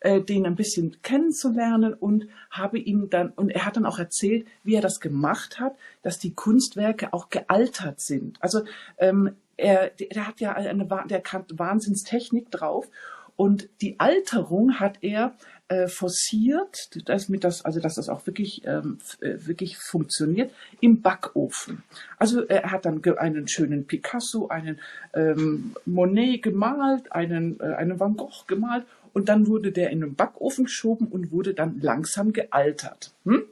äh, 0.00 0.20
den 0.22 0.46
ein 0.46 0.56
bisschen 0.56 0.96
kennenzulernen 1.02 1.92
und 1.92 2.28
habe 2.50 2.78
ihm 2.78 3.10
dann, 3.10 3.30
und 3.30 3.50
er 3.50 3.66
hat 3.66 3.76
dann 3.76 3.84
auch 3.84 3.98
erzählt, 3.98 4.46
wie 4.64 4.74
er 4.74 4.80
das 4.80 5.00
gemacht 5.00 5.60
hat, 5.60 5.76
dass 6.02 6.18
die 6.18 6.32
Kunstwerke 6.32 7.12
auch 7.12 7.28
gealtert 7.28 8.00
sind. 8.00 8.42
Also 8.42 8.62
ähm, 8.96 9.36
er, 9.58 9.90
der 9.90 10.26
hat 10.26 10.40
ja 10.40 10.54
eine, 10.54 10.88
der 11.10 11.20
kann 11.20 11.44
Wahnsinnstechnik 11.50 12.50
drauf 12.50 12.88
und 13.36 13.68
die 13.82 14.00
Alterung 14.00 14.80
hat 14.80 14.98
er 15.02 15.34
äh, 15.68 15.86
forciert, 15.86 16.90
damit 17.08 17.44
das, 17.44 17.64
also 17.64 17.80
dass 17.80 17.96
das 17.96 18.08
auch 18.08 18.26
wirklich, 18.26 18.66
ähm, 18.66 18.98
äh, 19.20 19.34
wirklich 19.40 19.76
funktioniert, 19.78 20.50
im 20.80 21.02
Backofen. 21.02 21.82
Also 22.18 22.46
er 22.46 22.70
hat 22.70 22.86
dann 22.86 23.02
einen 23.18 23.48
schönen 23.48 23.86
Picasso, 23.86 24.48
einen 24.48 24.80
ähm, 25.14 25.74
Monet 25.84 26.42
gemalt, 26.42 27.12
einen, 27.12 27.60
äh, 27.60 27.74
einen 27.74 28.00
Van 28.00 28.16
Gogh 28.16 28.44
gemalt 28.46 28.86
und 29.12 29.28
dann 29.28 29.46
wurde 29.46 29.72
der 29.72 29.90
in 29.90 30.00
den 30.00 30.14
Backofen 30.14 30.64
geschoben 30.64 31.08
und 31.08 31.32
wurde 31.32 31.54
dann 31.54 31.80
langsam 31.80 32.32
gealtert. 32.32 33.12
Hm? 33.24 33.42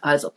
Also, 0.00 0.32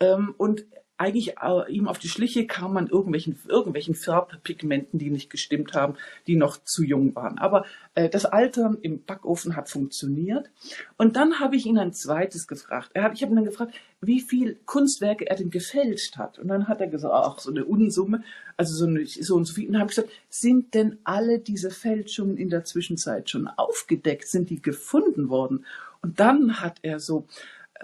ähm, 0.00 0.34
und 0.36 0.64
eigentlich 0.98 1.34
ihm 1.68 1.88
auf 1.88 1.98
die 1.98 2.08
Schliche 2.08 2.46
kam 2.46 2.72
man 2.72 2.88
irgendwelchen, 2.88 3.38
irgendwelchen 3.48 3.94
Farbpigmenten, 3.94 4.98
die 4.98 5.10
nicht 5.10 5.30
gestimmt 5.30 5.74
haben, 5.74 5.94
die 6.26 6.36
noch 6.36 6.62
zu 6.64 6.82
jung 6.82 7.14
waren. 7.14 7.38
Aber 7.38 7.66
äh, 7.94 8.08
das 8.08 8.24
Altern 8.24 8.78
im 8.80 9.02
Backofen 9.02 9.56
hat 9.56 9.68
funktioniert. 9.68 10.50
Und 10.96 11.16
dann 11.16 11.38
habe 11.40 11.56
ich 11.56 11.66
ihn 11.66 11.78
ein 11.78 11.92
zweites 11.92 12.48
gefragt. 12.48 12.90
Er 12.94 13.02
hat, 13.02 13.14
ich 13.14 13.22
habe 13.22 13.32
ihn 13.32 13.36
dann 13.36 13.44
gefragt, 13.44 13.74
wie 14.00 14.20
viel 14.20 14.58
Kunstwerke 14.64 15.28
er 15.28 15.36
denn 15.36 15.50
gefälscht 15.50 16.16
hat. 16.16 16.38
Und 16.38 16.48
dann 16.48 16.68
hat 16.68 16.80
er 16.80 16.86
gesagt, 16.86 17.12
ach, 17.14 17.38
so 17.38 17.50
eine 17.50 17.64
Unsumme, 17.64 18.22
also 18.56 18.74
so, 18.74 18.86
eine, 18.86 19.04
so 19.06 19.36
und 19.36 19.44
so 19.44 19.54
viel. 19.54 19.66
Und 19.66 19.74
dann 19.74 19.82
habe 19.82 19.90
ich 19.90 19.96
gesagt, 19.96 20.14
sind 20.30 20.72
denn 20.74 20.98
alle 21.04 21.40
diese 21.40 21.70
Fälschungen 21.70 22.38
in 22.38 22.48
der 22.48 22.64
Zwischenzeit 22.64 23.28
schon 23.28 23.48
aufgedeckt? 23.48 24.28
Sind 24.28 24.48
die 24.48 24.62
gefunden 24.62 25.28
worden? 25.28 25.66
Und 26.00 26.20
dann 26.20 26.60
hat 26.60 26.78
er 26.82 27.00
so 27.00 27.26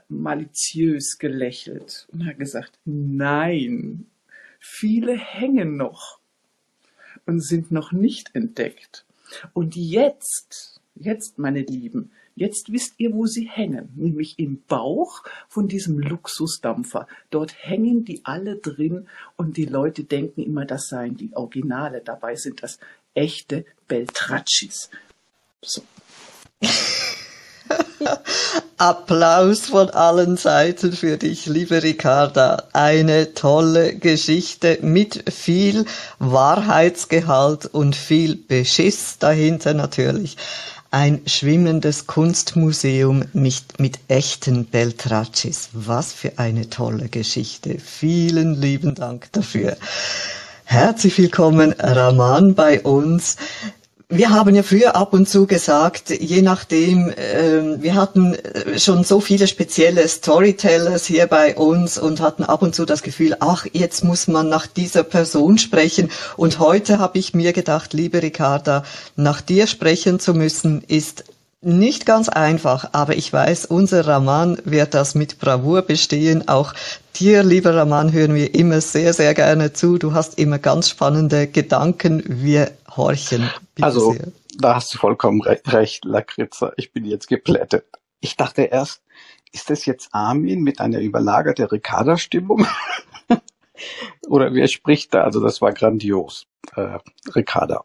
maliziös 0.09 1.19
gelächelt 1.19 2.07
und 2.13 2.27
hat 2.27 2.39
gesagt, 2.39 2.79
nein, 2.85 4.07
viele 4.59 5.17
hängen 5.17 5.77
noch 5.77 6.19
und 7.27 7.41
sind 7.41 7.71
noch 7.71 7.93
nicht 7.93 8.35
entdeckt. 8.35 9.05
Und 9.53 9.77
jetzt, 9.77 10.81
jetzt, 10.95 11.39
meine 11.39 11.63
Lieben, 11.63 12.13
jetzt 12.35 12.73
wisst 12.73 12.95
ihr, 12.99 13.13
wo 13.13 13.27
sie 13.27 13.49
hängen, 13.49 13.91
nämlich 13.97 14.39
im 14.39 14.63
Bauch 14.67 15.23
von 15.49 15.69
diesem 15.69 15.99
Luxusdampfer. 15.99 17.07
Dort 17.31 17.55
hängen 17.59 18.05
die 18.05 18.21
alle 18.25 18.57
drin 18.57 19.09
und 19.37 19.57
die 19.57 19.67
Leute 19.67 20.05
denken 20.05 20.43
immer, 20.43 20.65
das 20.65 20.89
seien 20.89 21.17
die 21.17 21.35
Originale. 21.35 22.03
Dabei 22.05 22.37
sind 22.37 22.63
das 22.63 22.79
echte 23.15 23.65
Beltraccis. 23.89 24.91
So. 25.63 25.83
Applaus 28.79 29.67
von 29.67 29.91
allen 29.91 30.37
Seiten 30.37 30.93
für 30.93 31.17
dich, 31.17 31.47
liebe 31.47 31.83
Ricarda. 31.83 32.65
Eine 32.73 33.35
tolle 33.35 33.95
Geschichte 33.95 34.79
mit 34.83 35.33
viel 35.33 35.85
Wahrheitsgehalt 36.19 37.67
und 37.67 37.95
viel 37.97 38.37
Beschiss 38.37 39.19
dahinter 39.19 39.75
natürlich. 39.75 40.37
Ein 40.91 41.23
schwimmendes 41.27 42.07
Kunstmuseum 42.07 43.25
mit, 43.33 43.79
mit 43.79 43.99
echten 44.09 44.67
Beltracis. 44.67 45.71
Was 45.73 46.13
für 46.13 46.39
eine 46.39 46.69
tolle 46.69 47.09
Geschichte. 47.09 47.79
Vielen 47.79 48.61
lieben 48.61 48.95
Dank 48.95 49.33
dafür. 49.33 49.77
Herzlich 50.65 51.17
willkommen, 51.19 51.75
Raman, 51.79 52.55
bei 52.55 52.83
uns. 52.83 53.37
Wir 54.15 54.29
haben 54.29 54.55
ja 54.55 54.63
früher 54.63 54.95
ab 54.95 55.15
und 55.15 55.27
zu 55.27 55.47
gesagt, 55.47 56.11
je 56.11 56.43
nachdem, 56.43 57.09
äh, 57.09 57.83
wir 57.83 57.95
hatten 57.95 58.35
äh, 58.35 58.79
schon 58.79 59.05
so 59.05 59.21
viele 59.21 59.47
spezielle 59.47 60.07
Storytellers 60.07 61.07
hier 61.07 61.27
bei 61.27 61.57
uns 61.57 61.97
und 61.97 62.21
hatten 62.21 62.45
ab 62.45 62.61
und 62.61 62.75
zu 62.75 62.85
das 62.85 63.03
Gefühl, 63.03 63.39
ach, 63.41 63.65
jetzt 63.73 64.05
muss 64.05 64.29
man 64.29 64.51
nach 64.51 64.67
dieser 64.67 65.03
Person 65.03 65.57
sprechen. 65.57 66.11
Und 66.37 66.59
heute 66.59 66.99
habe 66.99 67.19
ich 67.19 67.33
mir 67.33 67.55
gedacht, 67.55 67.95
liebe 67.95 68.21
Ricarda, 68.21 68.85
nach 69.17 69.41
dir 69.41 69.67
sprechen 69.67 70.21
zu 70.21 70.35
müssen, 70.35 70.83
ist 70.87 71.25
nicht 71.63 72.05
ganz 72.05 72.29
einfach, 72.29 72.91
aber 72.93 73.17
ich 73.17 73.33
weiß, 73.33 73.67
unser 73.67 74.07
Raman 74.07 74.59
wird 74.65 74.93
das 74.93 75.15
mit 75.15 75.39
Bravour 75.39 75.81
bestehen. 75.83 76.49
Auch 76.49 76.75
dir, 77.15 77.45
lieber 77.45 77.75
Raman, 77.75 78.13
hören 78.13 78.35
wir 78.35 78.55
immer 78.55 78.81
sehr, 78.81 79.15
sehr 79.15 79.33
gerne 79.33 79.73
zu. 79.73 79.97
Du 79.97 80.13
hast 80.13 80.39
immer 80.39 80.59
ganz 80.59 80.91
spannende 80.91 81.47
Gedanken. 81.47 82.23
Wir 82.27 82.73
horchen. 82.97 83.51
Also, 83.81 84.13
sehr. 84.13 84.29
da 84.59 84.75
hast 84.77 84.95
du 84.95 84.99
vollkommen 84.99 85.43
recht, 85.43 86.05
Lakritza. 86.05 86.73
Ich 86.77 86.93
bin 86.93 87.05
jetzt 87.05 87.29
geplättet. 87.29 87.87
Ich 88.21 88.37
dachte 88.37 88.63
erst, 88.63 89.03
ist 89.53 89.71
das 89.71 89.85
jetzt 89.87 90.15
Armin 90.15 90.63
mit 90.63 90.81
einer 90.81 91.01
überlagerten 91.01 91.67
Ricarda-Stimmung? 91.67 92.67
Oder 94.29 94.55
wer 94.55 94.69
spricht 94.69 95.15
da? 95.15 95.25
Also 95.25 95.41
das 95.41 95.61
war 95.61 95.73
grandios, 95.73 96.47
äh, 96.77 96.99
Ricarda. 97.35 97.85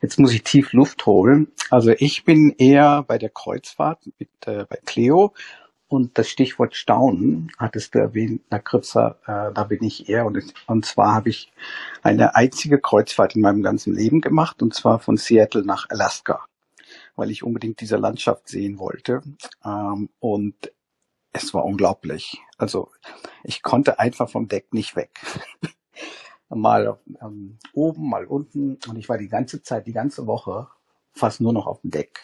Jetzt 0.00 0.18
muss 0.18 0.32
ich 0.32 0.42
tief 0.42 0.72
Luft 0.72 1.06
holen. 1.06 1.48
Also 1.70 1.92
ich 1.98 2.24
bin 2.24 2.54
eher 2.58 3.02
bei 3.02 3.18
der 3.18 3.30
Kreuzfahrt 3.30 4.00
mit 4.18 4.28
äh, 4.46 4.64
bei 4.68 4.78
Cleo 4.84 5.34
und 5.94 6.18
das 6.18 6.28
Stichwort 6.28 6.74
Staunen 6.74 7.50
hattest 7.58 7.94
du 7.94 8.00
erwähnt, 8.00 8.42
Herr 8.50 8.60
Kritzer, 8.60 9.18
äh, 9.26 9.52
da 9.54 9.64
bin 9.64 9.82
ich 9.82 10.08
eher 10.08 10.26
und, 10.26 10.42
und 10.66 10.84
zwar 10.84 11.14
habe 11.14 11.30
ich 11.30 11.52
eine 12.02 12.34
einzige 12.36 12.80
Kreuzfahrt 12.80 13.36
in 13.36 13.42
meinem 13.42 13.62
ganzen 13.62 13.94
Leben 13.94 14.20
gemacht 14.20 14.62
und 14.62 14.74
zwar 14.74 14.98
von 14.98 15.16
Seattle 15.16 15.64
nach 15.64 15.88
Alaska, 15.90 16.44
weil 17.16 17.30
ich 17.30 17.42
unbedingt 17.42 17.80
diese 17.80 17.96
Landschaft 17.96 18.48
sehen 18.48 18.78
wollte 18.78 19.22
ähm, 19.64 20.10
und 20.18 20.72
es 21.32 21.52
war 21.52 21.64
unglaublich. 21.64 22.38
Also 22.58 22.90
ich 23.42 23.62
konnte 23.62 23.98
einfach 23.98 24.30
vom 24.30 24.48
Deck 24.48 24.72
nicht 24.72 24.96
weg. 24.96 25.10
mal 26.48 26.98
ähm, 27.20 27.58
oben, 27.72 28.08
mal 28.08 28.24
unten. 28.26 28.78
Und 28.88 28.96
ich 28.96 29.08
war 29.08 29.18
die 29.18 29.28
ganze 29.28 29.62
Zeit, 29.62 29.86
die 29.86 29.92
ganze 29.92 30.26
Woche 30.26 30.68
fast 31.12 31.40
nur 31.40 31.52
noch 31.52 31.66
auf 31.66 31.80
dem 31.80 31.90
Deck. 31.90 32.20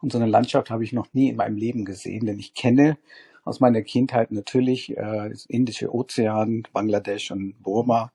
Und 0.00 0.12
so 0.12 0.18
eine 0.18 0.26
Landschaft 0.26 0.70
habe 0.70 0.84
ich 0.84 0.92
noch 0.92 1.12
nie 1.12 1.28
in 1.28 1.36
meinem 1.36 1.56
Leben 1.56 1.84
gesehen, 1.84 2.26
denn 2.26 2.38
ich 2.38 2.54
kenne 2.54 2.98
aus 3.44 3.60
meiner 3.60 3.82
Kindheit 3.82 4.30
natürlich 4.30 4.96
äh, 4.96 5.30
das 5.30 5.46
Indische 5.46 5.92
Ozean, 5.92 6.64
Bangladesch 6.72 7.30
und 7.30 7.54
Burma, 7.62 8.12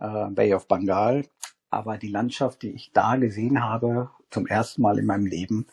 äh, 0.00 0.26
Bay 0.30 0.54
of 0.54 0.68
Bengal. 0.68 1.24
Aber 1.70 1.98
die 1.98 2.08
Landschaft, 2.08 2.62
die 2.62 2.70
ich 2.70 2.92
da 2.92 3.16
gesehen 3.16 3.62
habe, 3.62 4.10
zum 4.30 4.46
ersten 4.46 4.82
Mal 4.82 4.98
in 4.98 5.06
meinem 5.06 5.26
Leben, 5.26 5.66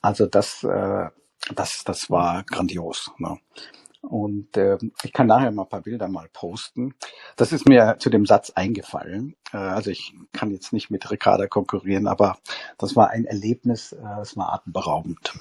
also 0.00 0.26
das, 0.26 0.64
äh, 0.64 1.08
das, 1.54 1.84
das 1.84 2.10
war 2.10 2.44
grandios. 2.44 3.10
Ne? 3.18 3.38
Und 4.02 4.56
äh, 4.56 4.78
ich 5.02 5.12
kann 5.12 5.26
nachher 5.26 5.50
mal 5.50 5.62
ein 5.62 5.68
paar 5.68 5.82
Bilder 5.82 6.08
mal 6.08 6.28
posten. 6.32 6.94
Das 7.36 7.52
ist 7.52 7.68
mir 7.68 7.96
zu 7.98 8.08
dem 8.08 8.24
Satz 8.24 8.50
eingefallen. 8.50 9.36
Äh, 9.52 9.58
also 9.58 9.90
ich 9.90 10.14
kann 10.32 10.50
jetzt 10.50 10.72
nicht 10.72 10.90
mit 10.90 11.10
Ricarda 11.10 11.46
konkurrieren, 11.46 12.06
aber 12.06 12.38
das 12.78 12.96
war 12.96 13.10
ein 13.10 13.26
Erlebnis, 13.26 13.92
äh, 13.92 14.20
es 14.22 14.36
war 14.36 14.54
atemberaubend. 14.54 15.32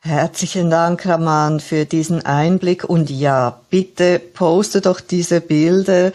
Herzlichen 0.00 0.70
Dank, 0.70 1.04
Raman, 1.06 1.58
für 1.58 1.84
diesen 1.84 2.24
Einblick. 2.24 2.84
Und 2.84 3.10
ja, 3.10 3.60
bitte 3.68 4.20
poste 4.20 4.80
doch 4.80 5.00
diese 5.00 5.40
Bilder. 5.40 6.12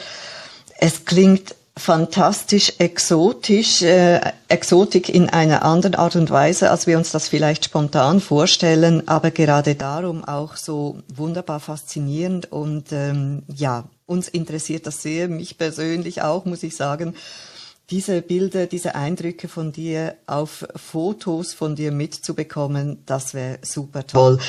Es 0.80 1.04
klingt 1.04 1.56
fantastisch 1.76 2.74
exotisch, 2.78 3.82
äh, 3.82 4.22
Exotik 4.48 5.10
in 5.10 5.30
einer 5.30 5.64
anderen 5.64 5.96
Art 5.96 6.16
und 6.16 6.30
Weise, 6.30 6.70
als 6.70 6.86
wir 6.86 6.98
uns 6.98 7.12
das 7.12 7.28
vielleicht 7.28 7.66
spontan 7.66 8.20
vorstellen, 8.20 9.08
aber 9.08 9.32
gerade 9.32 9.76
darum 9.76 10.24
auch 10.24 10.56
so 10.56 11.00
wunderbar 11.14 11.60
faszinierend 11.60 12.52
und 12.52 12.92
ähm, 12.92 13.44
ja, 13.48 13.86
uns 14.06 14.28
interessiert 14.28 14.86
das 14.86 15.02
sehr, 15.02 15.28
mich 15.28 15.58
persönlich 15.58 16.22
auch, 16.22 16.46
muss 16.46 16.62
ich 16.64 16.76
sagen 16.76 17.16
diese 17.90 18.22
Bilder, 18.22 18.66
diese 18.66 18.96
Eindrücke 18.96 19.48
von 19.48 19.72
dir 19.72 20.16
auf 20.26 20.66
Fotos 20.76 21.54
von 21.54 21.76
dir 21.76 21.92
mitzubekommen, 21.92 23.04
das 23.06 23.34
wäre 23.34 23.60
super 23.62 24.08
toll. 24.08 24.40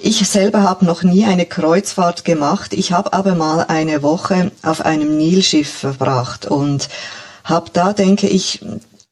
Ich 0.00 0.26
selber 0.28 0.62
habe 0.62 0.84
noch 0.84 1.02
nie 1.02 1.24
eine 1.24 1.44
Kreuzfahrt 1.44 2.24
gemacht. 2.24 2.72
Ich 2.72 2.92
habe 2.92 3.12
aber 3.12 3.34
mal 3.34 3.64
eine 3.68 4.02
Woche 4.02 4.52
auf 4.62 4.80
einem 4.80 5.16
Nilschiff 5.16 5.68
verbracht 5.68 6.46
und 6.46 6.88
habe 7.42 7.70
da, 7.72 7.92
denke 7.92 8.28
ich, 8.28 8.64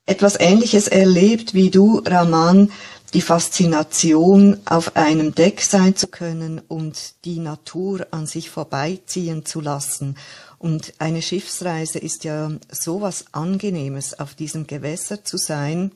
etwas 0.06 0.38
Ähnliches 0.38 0.88
erlebt 0.88 1.52
wie 1.52 1.70
du, 1.70 2.02
Raman, 2.06 2.70
die 3.14 3.20
Faszination, 3.20 4.58
auf 4.64 4.96
einem 4.96 5.34
Deck 5.34 5.60
sein 5.60 5.96
zu 5.96 6.06
können 6.06 6.60
und 6.66 7.24
die 7.24 7.40
Natur 7.40 8.06
an 8.10 8.26
sich 8.26 8.48
vorbeiziehen 8.48 9.44
zu 9.44 9.60
lassen 9.60 10.16
und 10.62 10.92
eine 11.00 11.22
Schiffsreise 11.22 11.98
ist 11.98 12.22
ja 12.22 12.52
sowas 12.70 13.24
Angenehmes, 13.32 14.20
auf 14.20 14.34
diesem 14.34 14.68
Gewässer 14.68 15.24
zu 15.24 15.36
sein. 15.36 15.90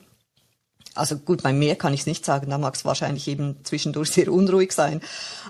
Also 0.93 1.15
gut, 1.15 1.41
beim 1.41 1.57
Meer 1.57 1.77
kann 1.77 1.93
ich 1.93 2.01
es 2.01 2.05
nicht 2.05 2.25
sagen, 2.25 2.49
da 2.49 2.57
mag 2.57 2.75
es 2.75 2.83
wahrscheinlich 2.83 3.29
eben 3.29 3.55
zwischendurch 3.63 4.11
sehr 4.11 4.29
unruhig 4.29 4.73
sein. 4.73 4.99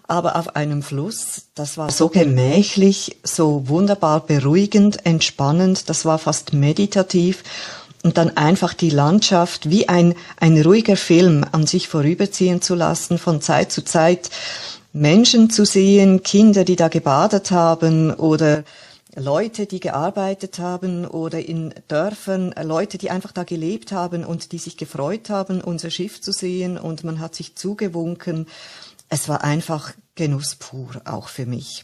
Aber 0.08 0.36
auf 0.36 0.56
einem 0.56 0.84
Fluss, 0.84 1.48
das 1.56 1.80
war 1.80 1.90
so 1.90 2.10
gemächlich, 2.10 3.18
so 3.24 3.68
wunderbar 3.68 4.20
beruhigend, 4.20 5.04
entspannend, 5.04 5.90
das 5.90 6.06
war 6.06 6.20
fast 6.20 6.54
meditativ. 6.54 7.44
Und 8.04 8.20
dann 8.20 8.38
einfach 8.38 8.76
die 8.76 8.92
Landschaft 8.92 9.72
wie 9.72 9.90
ein, 9.90 10.14
ein 10.40 10.62
ruhiger 10.62 10.96
Film 10.96 11.44
an 11.52 11.66
sich 11.66 11.88
vorüberziehen 11.88 12.62
zu 12.62 12.76
lassen, 12.76 13.18
von 13.18 13.42
Zeit 13.42 13.72
zu 13.72 13.84
Zeit 13.84 14.30
Menschen 14.94 15.50
zu 15.50 15.66
sehen, 15.66 16.22
Kinder, 16.22 16.64
die 16.66 16.76
da 16.76 16.88
gebadet 16.88 17.50
haben 17.50 18.14
oder 18.14 18.64
Leute, 19.20 19.66
die 19.66 19.80
gearbeitet 19.80 20.60
haben 20.60 21.08
oder 21.08 21.40
in 21.40 21.74
Dörfern, 21.88 22.54
Leute, 22.62 23.00
die 23.00 23.10
einfach 23.10 23.32
da 23.32 23.44
gelebt 23.44 23.92
haben 23.92 24.24
und 24.24 24.52
die 24.52 24.60
sich 24.60 24.78
gefreut 24.78 25.32
haben, 25.32 25.62
unser 25.62 25.90
Schiff 25.90 26.22
zu 26.22 26.32
sehen 26.32 26.78
und 26.78 27.04
man 27.04 27.20
hat 27.20 27.34
sich 27.34 27.56
zugewunken. 27.56 28.48
Es 29.10 29.28
war 29.28 29.44
einfach 29.44 29.94
Genuss 30.14 30.56
pur, 30.56 31.02
auch 31.06 31.30
für 31.30 31.48
mich. 31.48 31.84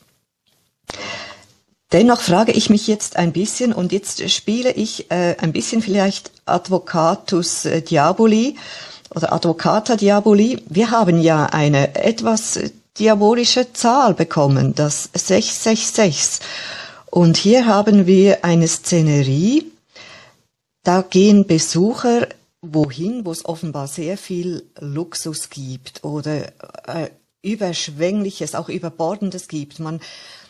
Dennoch 1.92 2.22
frage 2.22 2.52
ich 2.52 2.70
mich 2.70 2.88
jetzt 2.88 3.18
ein 3.18 3.32
bisschen 3.32 3.74
und 3.74 3.92
jetzt 3.92 4.30
spiele 4.30 4.72
ich 4.72 5.10
äh, 5.12 5.36
ein 5.40 5.54
bisschen 5.54 5.82
vielleicht 5.82 6.32
Advocatus 6.46 7.66
äh, 7.66 7.82
Diaboli 7.82 8.58
oder 9.14 9.34
Advocata 9.34 9.96
Diaboli. 9.96 10.64
Wir 10.70 10.92
haben 10.92 11.20
ja 11.20 11.46
eine 11.48 11.96
etwas 11.96 12.60
diabolische 13.00 13.74
Zahl 13.74 14.14
bekommen, 14.14 14.76
das 14.76 15.10
666. 15.14 16.40
Und 17.14 17.38
hier 17.38 17.68
haben 17.68 18.08
wir 18.08 18.44
eine 18.44 18.68
Szenerie. 18.68 19.72
Da 20.82 21.04
gehen 21.04 21.46
Besucher 21.46 22.28
wohin, 22.64 23.24
wo 23.24 23.32
es 23.32 23.46
offenbar 23.46 23.88
sehr 23.88 24.18
viel 24.18 24.64
Luxus 24.80 25.52
gibt 25.52 26.04
oder 26.04 26.48
äh, 26.88 27.12
überschwängliches, 27.44 28.56
auch 28.56 28.68
überbordendes 28.68 29.48
gibt. 29.48 29.80
Man, 29.80 30.02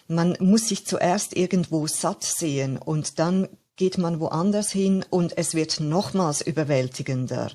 man 0.08 0.38
muss 0.40 0.70
sich 0.70 0.86
zuerst 0.86 1.36
irgendwo 1.36 1.86
satt 1.88 2.24
sehen 2.24 2.78
und 2.78 3.20
dann 3.20 3.50
geht 3.76 3.98
man 3.98 4.22
woanders 4.22 4.72
hin 4.72 5.04
und 5.10 5.38
es 5.38 5.56
wird 5.56 5.82
nochmals 5.82 6.40
überwältigender. 6.40 7.52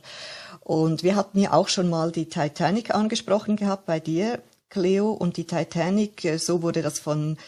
Und 0.61 1.03
wir 1.03 1.17
hatten 1.17 1.41
ja 1.41 1.55
auch 1.55 1.69
schon 1.69 1.89
mal 1.89 2.13
die 2.13 2.29
Titanic 2.29 2.95
angesprochen 2.95 3.57
gehabt 3.57 3.87
bei 3.87 4.01
dir, 4.01 4.43
Cleo, 4.69 5.13
und 5.13 5.39
die 5.39 5.47
Titanic, 5.47 6.27
äh, 6.27 6.37
so 6.37 6.61
wurde 6.61 6.83
das 6.83 6.99
von 6.99 7.39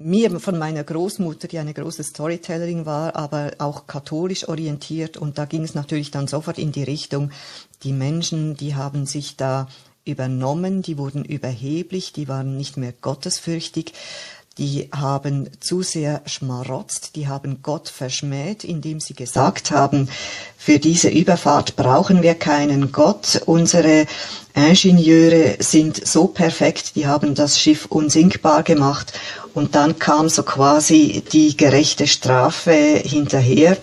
mir 0.00 0.38
von 0.40 0.58
meiner 0.58 0.84
Großmutter, 0.84 1.48
die 1.48 1.58
eine 1.58 1.74
große 1.74 2.04
Storytellerin 2.04 2.86
war, 2.86 3.16
aber 3.16 3.52
auch 3.58 3.86
katholisch 3.86 4.48
orientiert. 4.48 5.16
Und 5.16 5.38
da 5.38 5.44
ging 5.44 5.64
es 5.64 5.74
natürlich 5.74 6.10
dann 6.10 6.28
sofort 6.28 6.58
in 6.58 6.72
die 6.72 6.84
Richtung, 6.84 7.30
die 7.82 7.92
Menschen, 7.92 8.56
die 8.56 8.74
haben 8.74 9.06
sich 9.06 9.36
da 9.36 9.68
übernommen, 10.04 10.82
die 10.82 10.98
wurden 10.98 11.24
überheblich, 11.24 12.12
die 12.12 12.28
waren 12.28 12.56
nicht 12.56 12.76
mehr 12.76 12.92
gottesfürchtig. 12.92 13.92
Die 14.58 14.88
haben 14.92 15.48
zu 15.60 15.82
sehr 15.82 16.20
schmarotzt, 16.26 17.14
die 17.14 17.28
haben 17.28 17.62
Gott 17.62 17.88
verschmäht, 17.88 18.64
indem 18.64 18.98
sie 18.98 19.14
gesagt 19.14 19.70
haben, 19.70 20.08
für 20.56 20.80
diese 20.80 21.08
Überfahrt 21.08 21.76
brauchen 21.76 22.22
wir 22.22 22.34
keinen 22.34 22.90
Gott, 22.90 23.42
unsere 23.46 24.06
Ingenieure 24.54 25.56
sind 25.60 26.04
so 26.04 26.26
perfekt, 26.26 26.96
die 26.96 27.06
haben 27.06 27.36
das 27.36 27.60
Schiff 27.60 27.86
unsinkbar 27.86 28.64
gemacht 28.64 29.12
und 29.54 29.76
dann 29.76 29.98
kam 29.98 30.28
so 30.28 30.42
quasi 30.42 31.22
die 31.32 31.56
gerechte 31.56 32.08
Strafe 32.08 32.72
hinterher. 32.72 33.76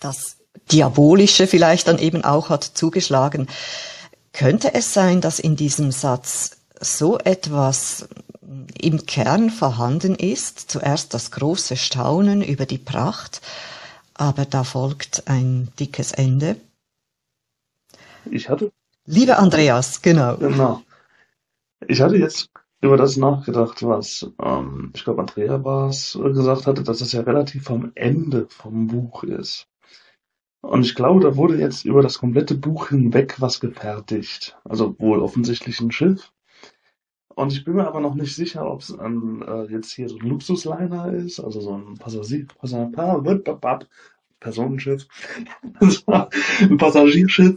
Das 0.00 0.36
Diabolische 0.72 1.46
vielleicht 1.46 1.86
dann 1.86 1.98
eben 1.98 2.24
auch 2.24 2.48
hat 2.48 2.64
zugeschlagen. 2.64 3.46
Könnte 4.32 4.74
es 4.74 4.92
sein, 4.92 5.20
dass 5.20 5.38
in 5.38 5.54
diesem 5.54 5.92
Satz 5.92 6.56
so 6.80 7.18
etwas 7.18 8.08
im 8.80 9.06
Kern 9.06 9.50
vorhanden 9.50 10.14
ist? 10.14 10.70
Zuerst 10.70 11.14
das 11.14 11.30
große 11.30 11.76
Staunen 11.76 12.42
über 12.42 12.66
die 12.66 12.78
Pracht, 12.78 13.40
aber 14.14 14.44
da 14.44 14.64
folgt 14.64 15.24
ein 15.26 15.68
dickes 15.78 16.12
Ende. 16.12 16.56
Ich 18.30 18.48
hatte. 18.48 18.72
Lieber 19.04 19.38
Andreas, 19.38 20.02
genau. 20.02 20.36
Genau. 20.36 20.82
Ich 21.86 22.00
hatte 22.00 22.16
jetzt 22.16 22.50
über 22.80 22.96
das 22.96 23.16
nachgedacht, 23.16 23.82
was 23.82 24.30
ähm, 24.42 24.92
ich 24.94 25.04
glaube 25.04 25.20
Andrea 25.20 25.62
war 25.64 25.88
es, 25.88 26.18
gesagt 26.20 26.66
hatte, 26.66 26.82
dass 26.82 27.00
es 27.00 27.12
ja 27.12 27.20
relativ 27.22 27.70
am 27.70 27.92
Ende 27.94 28.46
vom 28.48 28.88
Buch 28.88 29.22
ist. 29.24 29.68
Und 30.60 30.84
ich 30.84 30.94
glaube, 30.94 31.20
da 31.20 31.36
wurde 31.36 31.58
jetzt 31.58 31.84
über 31.84 32.02
das 32.02 32.18
komplette 32.18 32.56
Buch 32.56 32.88
hinweg 32.88 33.40
was 33.40 33.60
gefertigt. 33.60 34.58
Also 34.64 34.98
wohl 34.98 35.20
offensichtlich 35.20 35.80
ein 35.80 35.92
Schiff. 35.92 36.32
Und 37.36 37.52
ich 37.52 37.64
bin 37.64 37.74
mir 37.74 37.86
aber 37.86 38.00
noch 38.00 38.14
nicht 38.14 38.34
sicher, 38.34 38.66
ob 38.66 38.80
es 38.80 38.90
äh, 38.90 39.70
jetzt 39.70 39.92
hier 39.92 40.08
so 40.08 40.16
ein 40.16 40.26
Luxusliner 40.26 41.12
ist, 41.12 41.38
also 41.38 41.60
so 41.60 41.76
ein 41.76 41.98
Passagier, 41.98 42.46
Passagier, 42.58 42.90
Personenschiff, 44.40 45.06
ein 46.60 46.78
Passagierschiff 46.78 47.56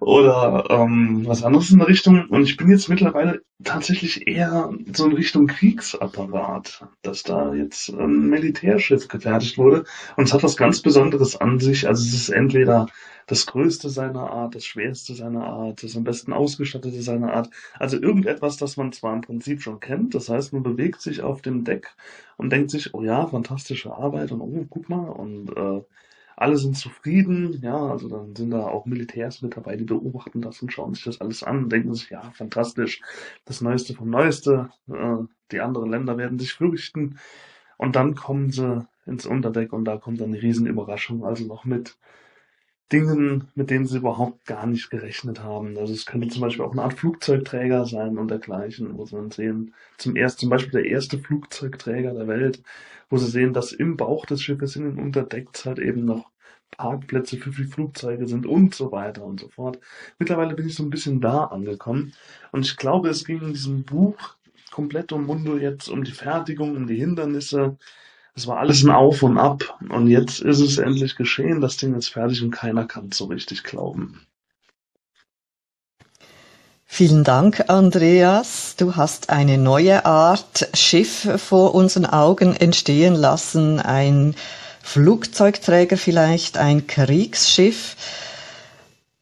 oder 0.00 0.64
ähm, 0.70 1.26
was 1.26 1.42
anderes 1.42 1.70
in 1.70 1.78
der 1.78 1.88
Richtung. 1.88 2.26
Und 2.30 2.44
ich 2.44 2.56
bin 2.56 2.70
jetzt 2.70 2.88
mittlerweile 2.88 3.42
tatsächlich 3.64 4.26
eher 4.26 4.72
so 4.94 5.06
in 5.06 5.12
Richtung 5.12 5.46
Kriegsapparat, 5.46 6.86
dass 7.02 7.22
da 7.22 7.52
jetzt 7.52 7.90
ein 7.90 8.30
Militärschiff 8.30 9.08
gefertigt 9.08 9.58
wurde. 9.58 9.84
Und 10.16 10.24
es 10.24 10.32
hat 10.32 10.42
was 10.42 10.56
ganz 10.56 10.80
Besonderes 10.80 11.36
an 11.36 11.58
sich. 11.58 11.86
Also 11.86 12.02
es 12.02 12.14
ist 12.14 12.28
entweder 12.30 12.86
das 13.28 13.46
Größte 13.46 13.90
seiner 13.90 14.30
Art, 14.30 14.54
das 14.54 14.64
Schwerste 14.64 15.14
seiner 15.14 15.44
Art, 15.44 15.82
das 15.82 15.96
am 15.96 16.02
besten 16.02 16.32
ausgestattete 16.32 17.02
seiner 17.02 17.34
Art. 17.34 17.50
Also 17.78 18.00
irgendetwas, 18.00 18.56
das 18.56 18.76
man 18.76 18.90
zwar 18.92 19.14
im 19.14 19.20
Prinzip 19.20 19.62
schon 19.62 19.80
kennt. 19.80 20.14
Das 20.14 20.28
heißt, 20.30 20.52
man 20.54 20.62
bewegt 20.62 21.02
sich 21.02 21.20
auf 21.20 21.42
dem 21.42 21.62
Deck 21.62 21.94
und 22.38 22.50
denkt 22.50 22.70
sich, 22.70 22.94
oh 22.94 23.02
ja, 23.02 23.26
fantastische 23.26 23.94
Arbeit 23.94 24.32
und 24.32 24.40
oh, 24.40 24.66
guck 24.68 24.88
mal 24.88 25.10
und 25.10 25.50
äh, 25.56 25.82
alle 26.36 26.56
sind 26.56 26.76
zufrieden, 26.76 27.60
ja, 27.62 27.76
also 27.76 28.08
dann 28.08 28.34
sind 28.34 28.50
da 28.50 28.60
auch 28.68 28.86
Militärs 28.86 29.42
mit 29.42 29.56
dabei, 29.56 29.76
die 29.76 29.84
beobachten 29.84 30.40
das 30.40 30.62
und 30.62 30.72
schauen 30.72 30.94
sich 30.94 31.04
das 31.04 31.20
alles 31.20 31.42
an, 31.42 31.68
denken 31.68 31.94
sich, 31.94 32.10
ja, 32.10 32.30
fantastisch, 32.30 33.02
das 33.44 33.60
Neueste 33.60 33.92
vom 33.92 34.08
Neueste, 34.08 34.70
äh, 34.88 35.16
die 35.50 35.60
anderen 35.60 35.90
Länder 35.90 36.16
werden 36.16 36.38
sich 36.38 36.54
fürchten 36.54 37.18
und 37.76 37.96
dann 37.96 38.14
kommen 38.14 38.50
sie 38.52 38.86
ins 39.04 39.26
Unterdeck 39.26 39.72
und 39.72 39.84
da 39.84 39.96
kommt 39.96 40.20
dann 40.20 40.28
eine 40.28 40.40
Riesenüberraschung, 40.40 41.24
also 41.24 41.44
noch 41.44 41.64
mit 41.64 41.98
Dingen, 42.92 43.48
mit 43.54 43.70
denen 43.70 43.86
sie 43.86 43.98
überhaupt 43.98 44.46
gar 44.46 44.66
nicht 44.66 44.90
gerechnet 44.90 45.42
haben. 45.42 45.76
Also 45.76 45.92
es 45.92 46.06
könnte 46.06 46.28
zum 46.28 46.40
Beispiel 46.40 46.64
auch 46.64 46.72
eine 46.72 46.82
Art 46.82 46.94
Flugzeugträger 46.94 47.84
sein 47.86 48.16
und 48.16 48.28
dergleichen, 48.28 48.96
wo 48.96 49.04
sie 49.04 49.16
dann 49.16 49.30
sehen, 49.30 49.74
zum 49.98 50.16
ersten, 50.16 50.40
zum 50.40 50.50
Beispiel 50.50 50.82
der 50.82 50.90
erste 50.90 51.18
Flugzeugträger 51.18 52.14
der 52.14 52.28
Welt, 52.28 52.62
wo 53.10 53.18
sie 53.18 53.30
sehen, 53.30 53.52
dass 53.52 53.72
im 53.72 53.96
Bauch 53.96 54.24
des 54.26 54.42
Schiffes 54.42 54.76
in 54.76 54.84
den 54.84 54.98
Unterdecks 54.98 55.66
halt 55.66 55.78
eben 55.78 56.04
noch 56.04 56.30
Parkplätze 56.70 57.36
für 57.38 57.50
die 57.50 57.64
Flugzeuge 57.64 58.26
sind 58.26 58.46
und 58.46 58.74
so 58.74 58.92
weiter 58.92 59.24
und 59.24 59.40
so 59.40 59.48
fort. 59.48 59.78
Mittlerweile 60.18 60.54
bin 60.54 60.66
ich 60.66 60.74
so 60.74 60.82
ein 60.82 60.90
bisschen 60.90 61.20
da 61.20 61.44
angekommen 61.44 62.14
und 62.52 62.66
ich 62.66 62.76
glaube, 62.76 63.08
es 63.08 63.24
ging 63.24 63.40
in 63.40 63.52
diesem 63.52 63.84
Buch 63.84 64.36
komplett 64.70 65.12
um 65.12 65.26
Mundo 65.26 65.56
jetzt 65.56 65.88
um 65.88 66.04
die 66.04 66.12
Fertigung, 66.12 66.76
um 66.76 66.86
die 66.86 66.96
Hindernisse, 66.96 67.76
es 68.38 68.46
war 68.46 68.58
alles 68.58 68.84
ein 68.84 68.90
Auf 68.90 69.22
und 69.22 69.36
Ab. 69.36 69.78
Und 69.88 70.06
jetzt 70.06 70.40
ist 70.40 70.60
es 70.60 70.78
endlich 70.78 71.16
geschehen. 71.16 71.60
Das 71.60 71.76
Ding 71.76 71.94
ist 71.94 72.08
fertig 72.08 72.42
und 72.42 72.52
keiner 72.52 72.86
kann 72.86 73.08
es 73.10 73.18
so 73.18 73.24
richtig 73.26 73.64
glauben. 73.64 74.20
Vielen 76.84 77.24
Dank, 77.24 77.64
Andreas. 77.68 78.76
Du 78.76 78.96
hast 78.96 79.28
eine 79.28 79.58
neue 79.58 80.06
Art 80.06 80.68
Schiff 80.72 81.28
vor 81.36 81.74
unseren 81.74 82.06
Augen 82.06 82.54
entstehen 82.54 83.14
lassen. 83.14 83.80
Ein 83.80 84.34
Flugzeugträger 84.82 85.96
vielleicht, 85.96 86.56
ein 86.56 86.86
Kriegsschiff. 86.86 87.96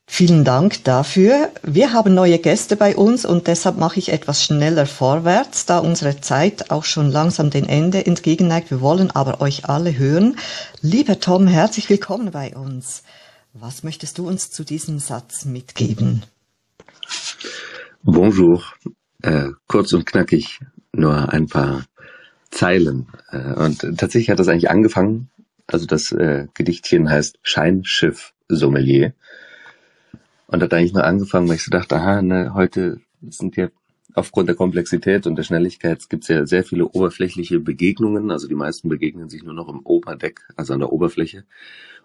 Vielen 0.09 0.45
Dank 0.45 0.85
dafür. 0.85 1.51
Wir 1.63 1.93
haben 1.93 2.15
neue 2.15 2.39
Gäste 2.39 2.77
bei 2.77 2.97
uns 2.97 3.27
und 3.27 3.49
deshalb 3.49 3.77
mache 3.77 3.99
ich 3.99 4.13
etwas 4.13 4.43
schneller 4.43 4.87
vorwärts, 4.87 5.67
da 5.67 5.79
unsere 5.79 6.21
Zeit 6.21 6.71
auch 6.71 6.85
schon 6.85 7.11
langsam 7.11 7.51
dem 7.51 7.67
Ende 7.67 8.07
entgegenneigt. 8.07 8.71
Wir 8.71 8.81
wollen 8.81 9.11
aber 9.11 9.41
euch 9.41 9.67
alle 9.67 9.99
hören. 9.99 10.37
Lieber 10.81 11.21
Tom, 11.21 11.47
herzlich 11.47 11.91
willkommen 11.91 12.31
bei 12.31 12.57
uns. 12.57 13.03
Was 13.53 13.83
möchtest 13.83 14.19
du 14.19 14.29
uns 14.29 14.51
zu 14.51 14.65
diesem 14.65 15.01
Satz 15.01 15.45
mitgeben? 15.45 16.23
Bonjour. 18.03 18.63
Äh, 19.23 19.49
kurz 19.67 19.93
und 19.93 20.07
knackig, 20.07 20.61
nur 20.93 21.33
ein 21.33 21.47
paar 21.47 21.85
Zeilen. 22.51 23.09
Äh, 23.31 23.55
und 23.55 23.81
tatsächlich 23.99 24.31
hat 24.31 24.39
das 24.39 24.49
eigentlich 24.49 24.71
angefangen. 24.71 25.31
Also 25.67 25.87
das 25.87 26.13
äh, 26.13 26.47
Gedichtchen 26.55 27.11
heißt 27.11 27.39
Scheinschiff 27.43 28.33
Sommelier. 28.49 29.13
Und 30.47 30.63
hat 30.63 30.73
eigentlich 30.73 30.93
nur 30.93 31.05
angefangen, 31.05 31.49
weil 31.49 31.57
ich 31.57 31.65
so 31.65 31.71
dachte, 31.71 31.97
aha, 31.97 32.23
ne, 32.23 32.55
heute 32.55 33.01
sind 33.21 33.57
ja 33.57 33.69
aufgrund 34.15 34.49
der 34.49 34.57
Komplexität 34.57 35.27
und 35.27 35.37
der 35.37 35.43
Schnelligkeit 35.43 36.09
gibt 36.09 36.23
es 36.25 36.29
ja 36.29 36.47
sehr 36.47 36.65
viele 36.65 36.87
oberflächliche 36.87 37.59
Begegnungen. 37.61 38.31
Also 38.31 38.47
die 38.47 38.55
meisten 38.55 38.89
begegnen 38.89 39.29
sich 39.29 39.43
nur 39.43 39.55
noch 39.55 39.69
im 39.69 39.81
Oberdeck, 39.81 40.41
also 40.57 40.75
an 40.75 40.81
der 40.81 40.93
Oberfläche 40.93 41.45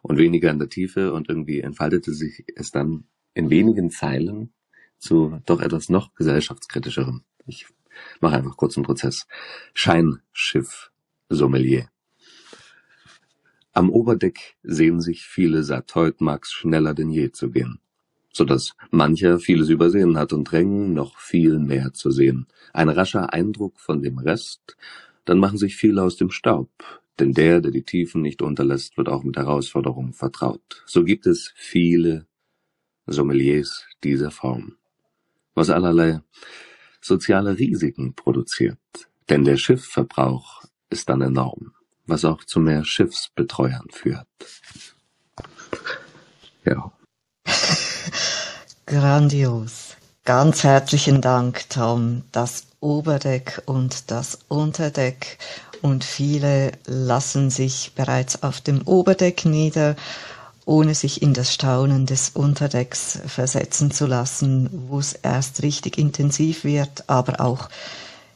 und 0.02 0.18
weniger 0.18 0.50
in 0.50 0.60
der 0.60 0.70
Tiefe. 0.70 1.14
Und 1.14 1.30
irgendwie 1.30 1.62
entfaltete 1.62 2.14
sich 2.14 2.44
es 2.56 2.72
dann 2.72 3.06
in 3.34 3.50
wenigen 3.50 3.92
Zeilen 3.92 4.52
zu 4.98 5.40
doch 5.46 5.62
etwas 5.62 5.90
noch 5.90 6.14
gesellschaftskritischeren. 6.16 7.24
Ich 7.46 7.68
mache 8.20 8.38
einfach 8.38 8.58
kurz 8.58 8.76
einen 8.76 8.86
Prozess. 8.86 9.28
Scheinschiff 9.74 10.92
Sommelier. 11.30 11.88
Am 13.72 13.90
Oberdeck 13.90 14.58
sehen 14.64 15.00
sich 15.00 15.24
viele 15.24 15.64
heute 15.96 16.24
mag's 16.24 16.52
schneller 16.52 16.94
denn 16.94 17.10
je 17.10 17.32
zu 17.32 17.52
gehen 17.52 17.80
so 18.34 18.46
dass 18.46 18.76
mancher 18.92 19.40
vieles 19.40 19.70
übersehen 19.70 20.18
hat 20.18 20.34
und 20.34 20.46
drängen, 20.46 20.94
noch 20.94 21.18
viel 21.20 21.60
mehr 21.60 21.94
zu 21.94 22.12
sehen. 22.12 22.48
Ein 22.74 22.90
rascher 22.90 23.34
Eindruck 23.34 23.80
von 23.80 24.02
dem 24.02 24.18
Rest, 24.18 24.78
dann 25.26 25.40
machen 25.40 25.58
sich 25.58 25.76
viele 25.76 26.02
aus 26.04 26.18
dem 26.18 26.32
Staub, 26.32 26.70
denn 27.20 27.34
der, 27.34 27.62
der 27.62 27.72
die 27.72 27.84
Tiefen 27.84 28.22
nicht 28.22 28.42
unterlässt, 28.42 28.98
wird 28.98 29.10
auch 29.10 29.24
mit 29.24 29.38
Herausforderungen 29.38 30.14
vertraut. 30.14 30.84
So 30.86 31.04
gibt 31.04 31.28
es 31.28 31.54
viele 31.56 32.26
Sommeliers 33.06 33.86
dieser 34.04 34.32
Form, 34.32 34.78
was 35.54 35.70
allerlei 35.70 36.22
soziale 37.02 37.58
Risiken 37.58 38.16
produziert, 38.16 38.80
denn 39.30 39.44
der 39.44 39.58
Schiffverbrauch 39.58 40.64
ist 40.90 41.10
dann 41.10 41.22
enorm, 41.22 41.74
was 42.06 42.26
auch 42.26 42.44
zu 42.44 42.60
mehr 42.60 42.86
Schiffsbetreuern 42.86 43.88
führt. 43.92 44.28
Ja. 46.66 46.92
Grandios. 48.92 49.96
Ganz 50.26 50.66
herzlichen 50.66 51.22
Dank, 51.22 51.70
Tom. 51.70 52.24
Das 52.34 52.66
Oberdeck 52.82 53.62
und 53.66 54.12
das 54.12 54.40
Unterdeck 54.50 55.38
und 55.82 56.04
viele 56.04 56.74
lassen 56.88 57.52
sich 57.52 57.94
bereits 57.96 58.44
auf 58.44 58.60
dem 58.60 58.82
Oberdeck 58.82 59.46
nieder, 59.46 59.96
ohne 60.66 60.94
sich 60.94 61.22
in 61.22 61.34
das 61.34 61.54
Staunen 61.54 62.06
des 62.06 62.32
Unterdecks 62.32 63.18
versetzen 63.28 63.92
zu 63.92 64.08
lassen, 64.08 64.70
wo 64.90 65.00
es 65.00 65.14
erst 65.14 65.64
richtig 65.64 65.98
intensiv 65.98 66.66
wird, 66.66 67.06
aber 67.08 67.40
auch 67.40 67.70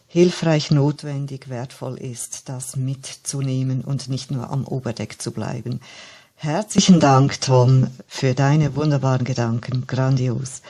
hilfreich, 0.07 0.71
notwendig, 0.71 1.49
wertvoll 1.49 1.97
ist, 1.97 2.47
das 2.47 2.77
mitzunehmen 2.77 3.81
und 3.81 4.07
nicht 4.07 4.31
nur 4.31 4.49
am 4.49 4.65
Oberdeck 4.65 5.21
zu 5.21 5.33
bleiben. 5.33 5.81
Herzlichen 6.37 6.99
Dank, 6.99 7.39
Tom, 7.39 7.87
für 8.07 8.33
deine 8.33 8.75
wunderbaren 8.75 9.23
Gedanken. 9.23 9.85
Grandios. 9.87 10.61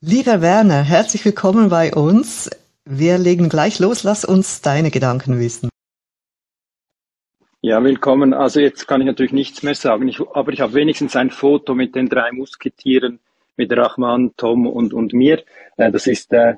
Lieber 0.00 0.42
Werner, 0.42 0.82
herzlich 0.82 1.24
willkommen 1.24 1.68
bei 1.68 1.94
uns. 1.94 2.50
Wir 2.84 3.16
legen 3.16 3.48
gleich 3.48 3.78
los. 3.78 4.02
Lass 4.02 4.24
uns 4.24 4.60
deine 4.60 4.90
Gedanken 4.90 5.38
wissen. 5.38 5.70
Ja, 7.62 7.82
willkommen. 7.82 8.34
Also 8.34 8.60
jetzt 8.60 8.88
kann 8.88 9.00
ich 9.00 9.06
natürlich 9.06 9.32
nichts 9.32 9.62
mehr 9.62 9.76
sagen, 9.76 10.08
ich, 10.08 10.20
aber 10.34 10.52
ich 10.52 10.60
habe 10.60 10.74
wenigstens 10.74 11.14
ein 11.14 11.30
Foto 11.30 11.74
mit 11.74 11.94
den 11.94 12.08
drei 12.08 12.32
Musketieren, 12.32 13.20
mit 13.56 13.74
Rahman, 13.74 14.32
Tom 14.36 14.66
und, 14.66 14.92
und 14.92 15.12
mir. 15.12 15.42
Äh, 15.76 15.92
das 15.92 16.08
ist 16.08 16.32
äh, 16.32 16.54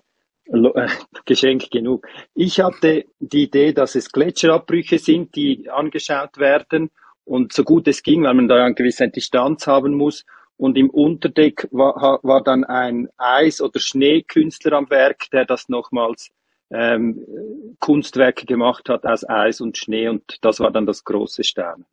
äh, 0.46 0.88
Geschenk 1.26 1.70
genug. 1.70 2.08
Ich 2.34 2.60
hatte 2.60 3.04
die 3.18 3.44
Idee, 3.44 3.72
dass 3.72 3.94
es 3.94 4.10
Gletscherabbrüche 4.10 4.98
sind, 4.98 5.36
die 5.36 5.68
angeschaut 5.70 6.38
werden 6.38 6.90
und 7.30 7.52
so 7.52 7.62
gut 7.62 7.86
es 7.86 8.02
ging, 8.02 8.24
weil 8.24 8.34
man 8.34 8.48
da 8.48 8.64
eine 8.64 8.74
gewisse 8.74 9.08
Distanz 9.08 9.68
haben 9.68 9.94
muss. 9.94 10.26
Und 10.56 10.76
im 10.76 10.90
Unterdeck 10.90 11.68
war, 11.70 12.18
war 12.24 12.42
dann 12.42 12.64
ein 12.64 13.08
Eis- 13.16 13.62
oder 13.62 13.78
Schneekünstler 13.78 14.72
am 14.72 14.90
Werk, 14.90 15.30
der 15.30 15.44
das 15.44 15.68
nochmals 15.68 16.30
ähm, 16.70 17.24
Kunstwerke 17.78 18.46
gemacht 18.46 18.88
hat 18.88 19.06
aus 19.06 19.26
Eis 19.28 19.60
und 19.60 19.78
Schnee 19.78 20.08
und 20.08 20.44
das 20.44 20.58
war 20.58 20.72
dann 20.72 20.86
das 20.86 21.04
große 21.04 21.44
Stern. 21.44 21.86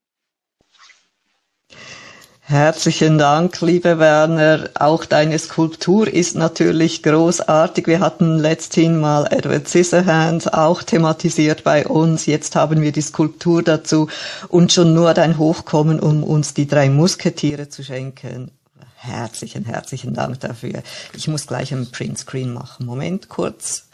Herzlichen 2.49 3.17
Dank, 3.17 3.59
liebe 3.59 3.99
Werner. 3.99 4.69
Auch 4.75 5.03
deine 5.03 5.37
Skulptur 5.37 6.07
ist 6.07 6.35
natürlich 6.35 7.03
großartig. 7.03 7.87
Wir 7.87 7.99
hatten 7.99 8.37
letzthin 8.37 9.01
mal 9.01 9.27
Edward 9.29 9.67
Scissorhands 9.67 10.47
auch 10.47 10.81
thematisiert 10.81 11.65
bei 11.65 11.85
uns. 11.85 12.25
Jetzt 12.25 12.55
haben 12.55 12.81
wir 12.81 12.93
die 12.93 13.01
Skulptur 13.01 13.63
dazu 13.63 14.07
und 14.47 14.71
schon 14.71 14.93
nur 14.93 15.13
dein 15.13 15.37
Hochkommen, 15.37 15.99
um 15.99 16.23
uns 16.23 16.53
die 16.53 16.67
drei 16.67 16.89
Musketiere 16.89 17.67
zu 17.67 17.83
schenken. 17.83 18.51
Herzlichen, 18.95 19.65
herzlichen 19.65 20.13
Dank 20.13 20.39
dafür. 20.39 20.83
Ich 21.17 21.27
muss 21.27 21.47
gleich 21.47 21.73
einen 21.73 21.91
Printscreen 21.91 22.53
machen. 22.53 22.85
Moment 22.85 23.27
kurz. 23.27 23.87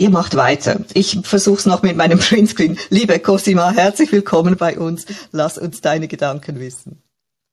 Ihr 0.00 0.08
macht 0.08 0.34
weiter. 0.34 0.80
Ich 0.94 1.18
versuch's 1.24 1.66
noch 1.66 1.82
mit 1.82 1.94
meinem 1.94 2.18
Printscreen. 2.20 2.78
Liebe 2.88 3.18
Cosima, 3.18 3.70
herzlich 3.70 4.10
willkommen 4.12 4.56
bei 4.56 4.78
uns. 4.78 5.04
Lass 5.30 5.58
uns 5.58 5.82
deine 5.82 6.08
Gedanken 6.08 6.58
wissen. 6.58 7.02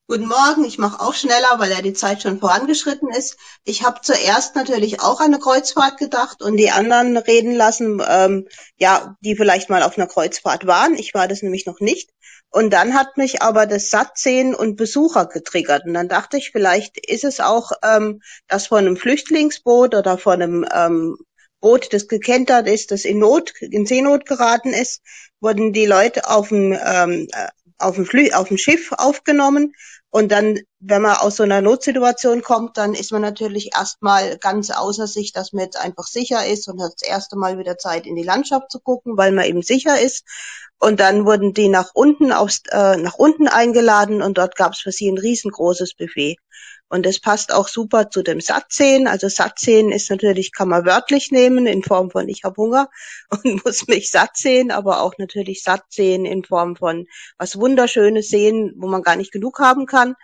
Guten 0.07 0.29
Morgen, 0.29 0.63
ich 0.63 0.77
mache 0.77 1.01
auch 1.01 1.13
schneller, 1.13 1.55
weil 1.57 1.71
ja 1.71 1.81
die 1.81 1.91
Zeit 1.91 2.21
schon 2.21 2.39
vorangeschritten 2.39 3.09
ist. 3.09 3.35
Ich 3.65 3.85
habe 3.85 3.99
zuerst 4.01 4.55
natürlich 4.55 5.01
auch 5.01 5.19
an 5.19 5.33
eine 5.33 5.39
Kreuzfahrt 5.39 5.97
gedacht 5.97 6.41
und 6.41 6.55
die 6.55 6.71
anderen 6.71 7.17
reden 7.17 7.53
lassen, 7.53 8.01
ähm, 8.07 8.47
ja, 8.77 9.17
die 9.19 9.35
vielleicht 9.35 9.69
mal 9.69 9.83
auf 9.83 9.97
einer 9.97 10.07
Kreuzfahrt 10.07 10.65
waren. 10.65 10.93
Ich 10.93 11.13
war 11.13 11.27
das 11.27 11.41
nämlich 11.41 11.65
noch 11.65 11.81
nicht. 11.81 12.11
Und 12.49 12.71
dann 12.71 12.93
hat 12.93 13.17
mich 13.17 13.41
aber 13.41 13.65
das 13.65 13.89
Sattsehen 13.89 14.55
und 14.55 14.77
Besucher 14.77 15.25
getriggert. 15.25 15.83
Und 15.85 15.95
dann 15.95 16.07
dachte 16.07 16.37
ich, 16.37 16.51
vielleicht 16.51 16.97
ist 17.09 17.25
es 17.25 17.41
auch 17.41 17.73
ähm, 17.83 18.21
das 18.47 18.67
von 18.67 18.77
einem 18.77 18.95
Flüchtlingsboot 18.95 19.95
oder 19.95 20.17
von 20.17 20.41
einem 20.41 20.65
ähm, 20.73 21.17
Boot, 21.59 21.93
das 21.93 22.07
gekentert 22.07 22.67
ist, 22.67 22.91
das 22.91 23.05
in 23.05 23.19
Not, 23.19 23.53
in 23.61 23.85
Seenot 23.85 24.25
geraten 24.25 24.73
ist, 24.73 25.01
wurden 25.39 25.73
die 25.73 25.85
Leute 25.85 26.29
auf 26.29 26.49
dem, 26.49 26.73
ähm, 26.73 27.27
äh, 27.31 27.47
auf 27.79 27.95
dem, 27.95 28.05
Flü 28.05 28.31
auf 28.31 28.47
dem 28.47 28.57
Schiff 28.57 28.91
aufgenommen. 28.91 29.73
Und 30.09 30.31
dann, 30.31 30.59
wenn 30.79 31.01
man 31.01 31.17
aus 31.17 31.35
so 31.35 31.43
einer 31.43 31.61
Notsituation 31.61 32.41
kommt, 32.41 32.77
dann 32.77 32.93
ist 32.93 33.11
man 33.11 33.21
natürlich 33.21 33.71
erstmal 33.75 34.37
ganz 34.37 34.71
außer 34.71 35.05
sich, 35.05 35.33
dass 35.33 35.51
man 35.51 35.65
jetzt 35.65 35.77
einfach 35.77 36.05
sicher 36.05 36.47
ist 36.47 36.67
und 36.67 36.81
hat 36.81 36.93
das 36.99 37.07
erste 37.07 37.35
Mal 37.35 37.59
wieder 37.59 37.77
Zeit, 37.77 38.07
in 38.07 38.15
die 38.15 38.23
Landschaft 38.23 38.71
zu 38.71 38.79
gucken, 38.79 39.17
weil 39.17 39.31
man 39.31 39.45
eben 39.45 39.61
sicher 39.61 39.99
ist. 39.99 40.23
Und 40.79 40.99
dann 40.99 41.25
wurden 41.25 41.53
die 41.53 41.67
nach 41.69 41.91
unten 41.93 42.31
aufs, 42.31 42.61
äh, 42.71 42.97
nach 42.97 43.15
unten 43.15 43.47
eingeladen 43.47 44.21
und 44.21 44.37
dort 44.37 44.55
gab 44.55 44.73
es 44.73 44.79
für 44.79 44.91
sie 44.91 45.09
ein 45.09 45.17
riesengroßes 45.17 45.95
Buffet. 45.95 46.37
Und 46.89 47.05
das 47.05 47.19
passt 47.19 47.53
auch 47.53 47.67
super 47.67 48.09
zu 48.09 48.23
dem 48.23 48.39
Sattsehen. 48.39 49.07
Also 49.07 49.27
Sattsehen 49.27 49.91
ist 49.91 50.09
natürlich, 50.09 50.53
kann 50.53 50.69
man 50.69 50.85
wörtlich 50.85 51.31
nehmen 51.31 51.67
in 51.67 51.83
Form 51.83 52.11
von 52.11 52.29
ich 52.29 52.43
habe 52.43 52.55
Hunger 52.61 52.89
und 53.29 53.65
muss 53.65 53.87
mich 53.87 54.09
satt 54.09 54.37
sehen, 54.37 54.71
aber 54.71 55.01
auch 55.01 55.13
natürlich 55.17 55.63
satt 55.63 55.83
sehen 55.89 56.25
in 56.25 56.43
Form 56.43 56.75
von 56.75 57.05
was 57.37 57.59
Wunderschönes 57.59 58.29
sehen, 58.29 58.73
wo 58.77 58.87
man 58.87 59.01
gar 59.01 59.17
nicht 59.17 59.31
genug 59.31 59.59
haben 59.59 59.85
kann. 59.85 60.15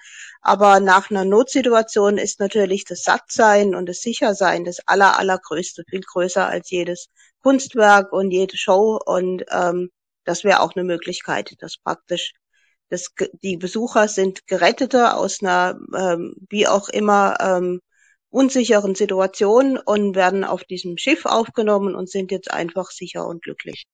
Aber 0.41 0.79
nach 0.79 1.09
einer 1.09 1.25
Notsituation 1.25 2.17
ist 2.17 2.39
natürlich 2.39 2.85
das 2.85 3.03
Sattsein 3.03 3.75
und 3.75 3.87
das 3.87 4.01
Sichersein 4.01 4.65
das 4.65 4.79
aller, 4.85 5.17
allergrößte, 5.17 5.83
viel 5.89 6.01
größer 6.01 6.47
als 6.47 6.69
jedes 6.69 7.07
Kunstwerk 7.41 8.11
und 8.13 8.31
jede 8.31 8.57
Show. 8.57 8.99
Und 9.05 9.45
ähm, 9.51 9.89
das 10.25 10.43
wäre 10.43 10.61
auch 10.61 10.75
eine 10.75 10.85
Möglichkeit, 10.85 11.55
das 11.59 11.77
praktisch 11.77 12.33
das, 12.93 13.11
die 13.41 13.57
Besucher 13.57 14.07
sind 14.07 14.45
Gerettete 14.45 15.15
aus 15.15 15.41
einer 15.41 15.79
ähm, 15.97 16.35
wie 16.49 16.67
auch 16.67 16.89
immer 16.89 17.35
ähm, 17.41 17.81
unsicheren 18.29 18.93
Situation 18.93 19.77
und 19.77 20.15
werden 20.15 20.43
auf 20.43 20.63
diesem 20.63 20.97
Schiff 20.97 21.25
aufgenommen 21.25 21.95
und 21.95 22.09
sind 22.09 22.31
jetzt 22.31 22.51
einfach 22.51 22.91
sicher 22.91 23.25
und 23.25 23.41
glücklich. 23.41 23.85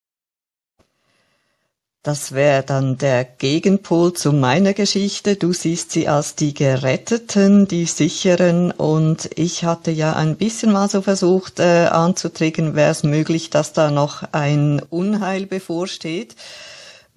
Das 2.03 2.33
wäre 2.33 2.63
dann 2.63 2.97
der 2.97 3.23
Gegenpol 3.25 4.13
zu 4.13 4.31
meiner 4.31 4.73
Geschichte. 4.73 5.35
Du 5.35 5.51
siehst 5.51 5.91
sie 5.91 6.07
als 6.07 6.35
die 6.35 6.53
Geretteten, 6.53 7.67
die 7.67 7.85
Sicheren 7.85 8.71
und 8.71 9.29
ich 9.35 9.65
hatte 9.65 9.91
ja 9.91 10.13
ein 10.13 10.35
bisschen 10.37 10.71
mal 10.71 10.89
so 10.89 11.01
versucht 11.01 11.59
äh, 11.59 11.87
anzutriggern, 11.87 12.75
wäre 12.75 12.91
es 12.91 13.03
möglich, 13.03 13.49
dass 13.49 13.73
da 13.73 13.91
noch 13.91 14.23
ein 14.31 14.81
Unheil 14.89 15.45
bevorsteht. 15.45 16.35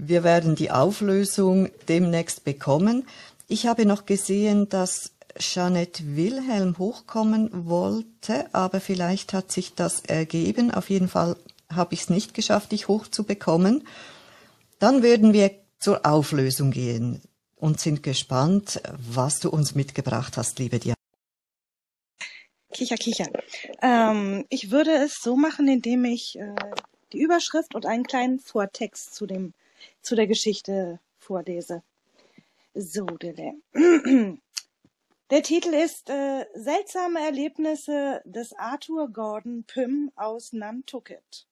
Wir 0.05 0.25
werden 0.25 0.57
die 0.57 0.73
Auflösung 0.73 1.71
demnächst 1.89 2.43
bekommen. 2.43 3.07
Ich 3.47 3.69
habe 3.69 3.87
noch 3.87 4.05
gesehen, 4.05 4.69
dass 4.69 5.13
Jeanette 5.39 6.17
Wilhelm 6.17 6.77
hochkommen 6.77 7.69
wollte, 7.69 8.53
aber 8.53 8.81
vielleicht 8.81 9.33
hat 9.33 9.53
sich 9.53 9.77
das 9.77 10.01
ergeben. 10.01 10.73
Auf 10.73 10.91
jeden 10.91 11.07
Fall 11.07 11.37
habe 11.73 11.95
ich 11.95 12.01
es 12.01 12.11
nicht 12.11 12.35
geschafft, 12.35 12.73
dich 12.73 12.89
hochzubekommen. 12.89 13.87
Dann 14.81 15.05
würden 15.05 15.33
wir 15.33 15.53
zur 15.79 16.05
Auflösung 16.05 16.73
gehen 16.73 17.23
und 17.55 17.79
sind 17.79 18.03
gespannt, 18.03 18.83
was 18.99 19.39
du 19.39 19.51
uns 19.51 19.77
mitgebracht 19.77 20.37
hast, 20.37 20.59
liebe 20.59 20.81
Diana. 20.81 20.97
Kicher, 22.73 22.97
kicher. 22.97 23.29
Ähm, 23.81 24.47
ich 24.49 24.73
würde 24.73 24.91
es 24.97 25.21
so 25.23 25.37
machen, 25.37 25.69
indem 25.69 26.05
ich 26.07 26.37
äh, 26.41 26.57
die 27.13 27.21
Überschrift 27.21 27.77
und 27.77 27.87
einen 27.87 28.03
kleinen 28.03 28.41
Vortext 28.41 29.15
zu 29.15 29.27
dem 29.27 29.55
zu 30.01 30.15
der 30.15 30.27
Geschichte 30.27 31.01
vorlese. 31.19 31.83
So, 32.75 33.05
Dille. 33.05 33.55
Der 35.31 35.43
Titel 35.43 35.73
ist 35.73 36.11
äh, 36.11 36.45
Seltsame 36.55 37.21
Erlebnisse 37.21 38.21
des 38.27 38.53
Arthur 38.53 39.09
Gordon 39.09 39.65
Pym 39.65 40.13
aus 40.15 40.53
Nantucket. 40.53 41.47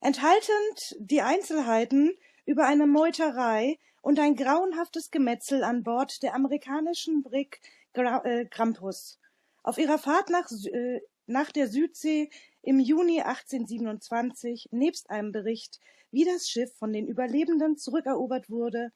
Enthaltend 0.00 0.96
die 0.98 1.22
Einzelheiten 1.22 2.12
über 2.44 2.66
eine 2.66 2.86
Meuterei 2.86 3.78
und 4.02 4.18
ein 4.18 4.36
grauenhaftes 4.36 5.10
Gemetzel 5.10 5.64
an 5.64 5.84
Bord 5.84 6.22
der 6.22 6.34
amerikanischen 6.34 7.22
Brig 7.22 7.60
Gra 7.94 8.22
äh, 8.24 8.44
Grampus. 8.44 9.18
Auf 9.62 9.78
ihrer 9.78 9.98
Fahrt 9.98 10.28
nach, 10.28 10.50
äh, 10.50 11.00
nach 11.26 11.50
der 11.50 11.68
Südsee 11.68 12.28
im 12.62 12.78
Juni 12.78 13.22
1827 13.22 14.68
nebst 14.70 15.08
einem 15.08 15.32
Bericht 15.32 15.80
wie 16.12 16.24
das 16.24 16.48
Schiff 16.48 16.72
von 16.76 16.92
den 16.92 17.08
Überlebenden 17.08 17.76
zurückerobert 17.76 18.48
wurde, 18.48 18.92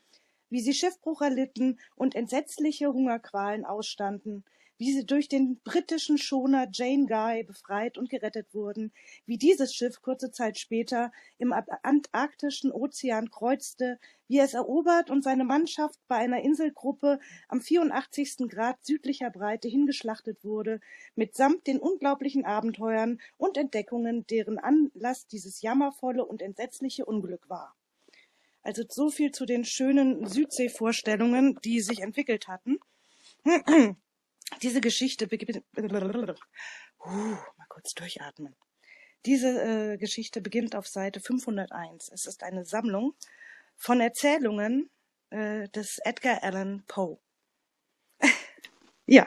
wie 0.51 0.61
sie 0.61 0.75
Schiffbruch 0.75 1.23
erlitten 1.23 1.79
und 1.97 2.15
entsetzliche 2.15 2.93
Hungerqualen 2.93 3.65
ausstanden, 3.65 4.45
wie 4.79 4.93
sie 4.93 5.07
durch 5.07 5.29
den 5.29 5.61
britischen 5.65 6.19
Schoner 6.19 6.69
Jane 6.73 7.07
Guy 7.07 7.43
befreit 7.45 7.99
und 7.99 8.11
gerettet 8.11 8.55
wurden, 8.55 8.93
wie 9.25 9.39
dieses 9.39 9.75
Schiff 9.75 10.03
kurze 10.03 10.31
Zeit 10.31 10.59
später 10.59 11.13
im 11.39 11.53
antarktischen 11.53 12.73
Ozean 12.73 13.31
kreuzte, 13.31 13.99
wie 14.29 14.39
es 14.39 14.55
erobert 14.55 15.11
und 15.11 15.23
seine 15.23 15.45
Mannschaft 15.45 15.99
bei 16.09 16.17
einer 16.17 16.43
Inselgruppe 16.43 17.21
am 17.49 17.61
84. 17.61 18.49
Grad 18.49 18.85
südlicher 18.85 19.31
Breite 19.31 19.69
hingeschlachtet 19.69 20.45
wurde, 20.45 20.81
mitsamt 21.15 21.67
den 21.67 21.79
unglaublichen 21.79 22.45
Abenteuern 22.45 23.21
und 23.37 23.57
Entdeckungen, 23.57 24.27
deren 24.27 24.59
Anlass 24.59 25.27
dieses 25.27 25.63
jammervolle 25.63 26.25
und 26.25 26.43
entsetzliche 26.43 27.05
Unglück 27.05 27.49
war. 27.49 27.75
Also 28.63 28.83
so 28.89 29.11
viel 29.11 29.31
zu 29.31 29.47
den 29.47 29.65
schönen 29.65 30.27
Südseevorstellungen, 30.27 31.57
die 31.63 31.81
sich 31.81 32.01
entwickelt 32.01 32.49
hatten. 32.49 32.79
Diese 34.63 34.81
Geschichte 34.81 35.27
beginnt. 35.27 35.65
Uh, 35.77 37.09
mal 37.09 37.67
kurz 37.69 37.95
durchatmen. 37.95 38.55
Diese 39.27 39.49
äh, 39.49 39.97
Geschichte 39.99 40.41
beginnt 40.41 40.77
auf 40.77 40.87
Seite 40.87 41.21
501. 41.21 42.11
Es 42.13 42.27
ist 42.27 42.45
eine 42.45 42.65
Sammlung 42.65 43.15
von 43.77 44.01
Erzählungen 44.01 44.89
äh, 45.31 45.69
des 45.71 45.99
Edgar 46.05 46.43
Allan 46.43 46.85
Poe. 46.87 47.19
ja. 49.07 49.27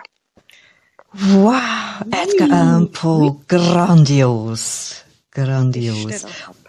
Wow, 1.11 2.01
Edgar 2.11 2.51
Allan 2.51 2.91
Poe, 2.91 3.41
grandios, 3.47 5.03
grandios. 5.31 6.25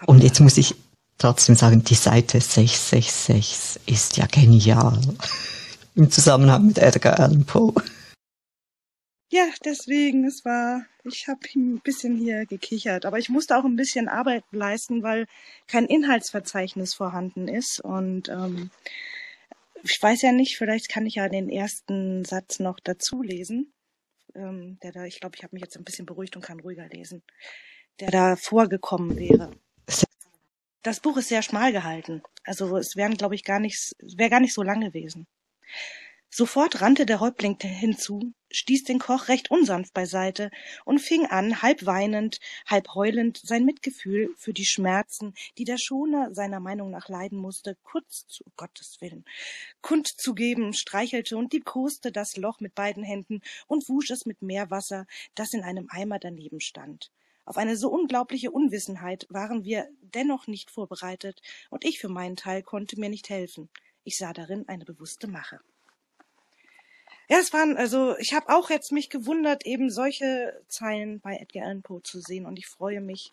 Und 0.07 0.23
jetzt 0.23 0.41
muss 0.41 0.57
ich 0.57 0.75
trotzdem 1.17 1.55
sagen, 1.55 1.83
die 1.83 1.95
Seite 1.95 2.41
666 2.41 3.79
ist 3.85 4.17
ja 4.17 4.25
genial 4.25 4.99
im 5.95 6.11
Zusammenhang 6.11 6.67
mit 6.67 6.79
Edgar 6.79 7.17
Allan 7.19 7.45
Poe. 7.45 7.73
Ja, 9.33 9.47
deswegen, 9.63 10.25
es 10.25 10.43
war, 10.43 10.85
ich 11.05 11.29
habe 11.29 11.39
ein 11.55 11.79
bisschen 11.79 12.17
hier 12.17 12.45
gekichert, 12.45 13.05
aber 13.05 13.17
ich 13.17 13.29
musste 13.29 13.57
auch 13.57 13.63
ein 13.63 13.77
bisschen 13.77 14.09
Arbeit 14.09 14.43
leisten, 14.51 15.03
weil 15.03 15.25
kein 15.67 15.85
Inhaltsverzeichnis 15.85 16.93
vorhanden 16.93 17.47
ist 17.47 17.79
und 17.79 18.27
ähm, 18.27 18.71
ich 19.83 20.03
weiß 20.03 20.21
ja 20.23 20.33
nicht, 20.33 20.57
vielleicht 20.57 20.89
kann 20.89 21.05
ich 21.05 21.15
ja 21.15 21.29
den 21.29 21.49
ersten 21.49 22.25
Satz 22.25 22.59
noch 22.59 22.81
dazu 22.81 23.21
lesen. 23.21 23.71
Ähm, 24.35 24.77
der 24.83 24.91
da, 24.91 25.05
ich 25.05 25.21
glaube, 25.21 25.37
ich 25.37 25.43
habe 25.43 25.55
mich 25.55 25.63
jetzt 25.63 25.77
ein 25.77 25.85
bisschen 25.85 26.05
beruhigt 26.05 26.35
und 26.35 26.41
kann 26.41 26.59
ruhiger 26.59 26.89
lesen, 26.89 27.23
der 28.01 28.11
da 28.11 28.35
vorgekommen 28.35 29.17
wäre. 29.17 29.51
Das 30.83 30.99
Buch 30.99 31.15
ist 31.15 31.29
sehr 31.29 31.41
schmal 31.41 31.71
gehalten. 31.71 32.21
Also 32.43 32.75
es 32.75 32.97
wären, 32.97 33.15
glaube 33.15 33.35
ich, 33.35 33.45
gar 33.45 33.61
nicht, 33.61 33.95
wäre 34.01 34.29
gar 34.29 34.41
nicht 34.41 34.53
so 34.53 34.61
lang 34.61 34.81
gewesen. 34.81 35.25
Sofort 36.33 36.79
rannte 36.79 37.05
der 37.05 37.19
Häuptling 37.19 37.59
hinzu, 37.59 38.31
stieß 38.49 38.85
den 38.85 38.99
Koch 38.99 39.27
recht 39.27 39.51
unsanft 39.51 39.93
beiseite 39.93 40.49
und 40.85 40.99
fing 40.99 41.25
an, 41.25 41.61
halb 41.61 41.85
weinend, 41.85 42.39
halb 42.65 42.95
heulend 42.95 43.41
sein 43.43 43.65
Mitgefühl 43.65 44.33
für 44.37 44.53
die 44.53 44.63
Schmerzen, 44.63 45.33
die 45.57 45.65
der 45.65 45.77
Schoner 45.77 46.33
seiner 46.33 46.61
Meinung 46.61 46.89
nach 46.89 47.09
leiden 47.09 47.37
musste, 47.37 47.75
kurz 47.83 48.27
zu 48.27 48.45
Gottes 48.55 49.01
Willen 49.01 49.25
kundzugeben, 49.81 50.73
streichelte 50.73 51.35
und 51.35 51.51
liebkoste 51.51 52.13
das 52.13 52.37
Loch 52.37 52.61
mit 52.61 52.75
beiden 52.75 53.03
Händen 53.03 53.41
und 53.67 53.89
wusch 53.89 54.11
es 54.11 54.25
mit 54.25 54.41
Meerwasser, 54.41 55.07
das 55.35 55.53
in 55.53 55.63
einem 55.63 55.87
Eimer 55.89 56.17
daneben 56.17 56.61
stand. 56.61 57.11
Auf 57.43 57.57
eine 57.57 57.75
so 57.75 57.89
unglaubliche 57.89 58.51
Unwissenheit 58.51 59.27
waren 59.29 59.65
wir 59.65 59.89
dennoch 60.01 60.47
nicht 60.47 60.71
vorbereitet, 60.71 61.41
und 61.69 61.83
ich 61.83 61.99
für 61.99 62.07
meinen 62.07 62.37
Teil 62.37 62.63
konnte 62.63 62.97
mir 62.97 63.09
nicht 63.09 63.29
helfen. 63.29 63.69
Ich 64.05 64.17
sah 64.17 64.31
darin 64.31 64.65
eine 64.69 64.85
bewusste 64.85 65.27
Mache. 65.27 65.59
Ja, 67.31 67.37
es 67.39 67.53
waren, 67.53 67.77
also 67.77 68.17
ich 68.17 68.33
habe 68.33 68.49
auch 68.49 68.69
jetzt 68.69 68.91
mich 68.91 69.09
gewundert, 69.09 69.65
eben 69.65 69.89
solche 69.89 70.51
Zeilen 70.67 71.21
bei 71.21 71.37
Edgar 71.37 71.63
Allan 71.63 71.81
Poe 71.81 72.03
zu 72.03 72.19
sehen 72.19 72.45
und 72.45 72.59
ich 72.59 72.67
freue 72.67 72.99
mich, 72.99 73.31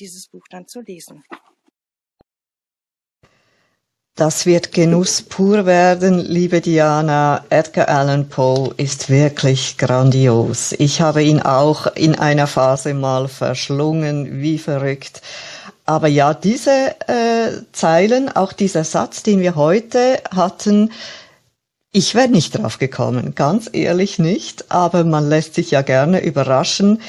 dieses 0.00 0.26
Buch 0.26 0.42
dann 0.50 0.66
zu 0.66 0.80
lesen. 0.80 1.22
Das 4.16 4.46
wird 4.46 4.72
Genuss 4.72 5.22
pur 5.22 5.64
werden, 5.64 6.18
liebe 6.18 6.60
Diana. 6.60 7.44
Edgar 7.48 7.88
Allan 7.88 8.28
Poe 8.28 8.74
ist 8.78 9.10
wirklich 9.10 9.78
grandios. 9.78 10.72
Ich 10.72 11.00
habe 11.00 11.22
ihn 11.22 11.40
auch 11.40 11.86
in 11.94 12.16
einer 12.16 12.48
Phase 12.48 12.94
mal 12.94 13.28
verschlungen, 13.28 14.42
wie 14.42 14.58
verrückt. 14.58 15.22
Aber 15.84 16.08
ja, 16.08 16.34
diese 16.34 16.96
äh, 17.06 17.62
Zeilen, 17.70 18.28
auch 18.28 18.52
dieser 18.52 18.82
Satz, 18.82 19.22
den 19.22 19.38
wir 19.38 19.54
heute 19.54 20.20
hatten, 20.34 20.90
ich 21.96 22.14
wäre 22.14 22.28
nicht 22.28 22.58
drauf 22.58 22.78
gekommen, 22.78 23.34
ganz 23.34 23.70
ehrlich 23.72 24.18
nicht, 24.18 24.70
aber 24.70 25.02
man 25.02 25.26
lässt 25.30 25.54
sich 25.54 25.70
ja 25.70 25.80
gerne 25.80 26.22
überraschen. 26.22 27.00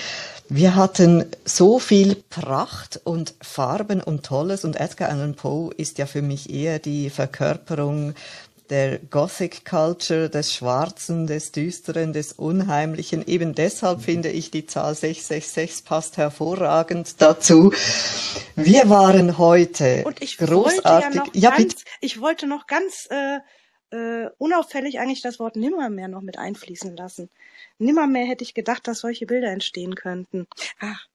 Wir 0.47 0.75
hatten 0.75 1.25
so 1.43 1.77
viel 1.77 2.15
Pracht 2.29 3.01
und 3.03 3.33
Farben 3.41 4.01
und 4.01 4.25
Tolles 4.25 4.63
und 4.63 4.79
Edgar 4.79 5.09
Allan 5.09 5.35
Poe 5.35 5.73
ist 5.75 5.97
ja 5.97 6.05
für 6.05 6.21
mich 6.21 6.49
eher 6.49 6.79
die 6.79 7.09
Verkörperung 7.09 8.13
der 8.69 8.99
Gothic 8.99 9.65
Culture, 9.65 10.29
des 10.29 10.53
Schwarzen, 10.53 11.27
des 11.27 11.51
Düsteren, 11.51 12.13
des 12.13 12.31
Unheimlichen. 12.31 13.27
Eben 13.27 13.55
deshalb 13.55 14.01
finde 14.01 14.29
ich 14.29 14.51
die 14.51 14.67
Zahl 14.67 14.95
666 14.95 15.83
passt 15.83 16.15
hervorragend 16.15 17.21
dazu. 17.21 17.73
Wir 18.55 18.89
waren 18.89 19.37
heute 19.37 20.03
Und 20.05 20.21
ich 20.21 20.37
großartig. 20.37 20.85
wollte 20.85 20.85
ja 20.85 21.09
noch 21.09 21.27
ja, 21.33 21.49
ganz, 21.49 21.75
bitte. 21.75 21.85
ich 21.99 22.21
wollte 22.21 22.47
noch 22.47 22.67
ganz 22.67 23.07
äh, 23.09 23.39
äh, 23.91 24.29
unauffällig 24.37 24.99
eigentlich 24.99 25.21
das 25.21 25.39
Wort 25.39 25.55
Nimmermehr 25.55 26.07
noch 26.07 26.21
mit 26.21 26.37
einfließen 26.37 26.95
lassen. 26.95 27.29
Nimmermehr 27.79 28.25
hätte 28.25 28.43
ich 28.43 28.53
gedacht, 28.53 28.87
dass 28.87 28.99
solche 28.99 29.25
Bilder 29.25 29.51
entstehen 29.51 29.95
könnten. 29.95 30.47
Ach, 30.79 31.07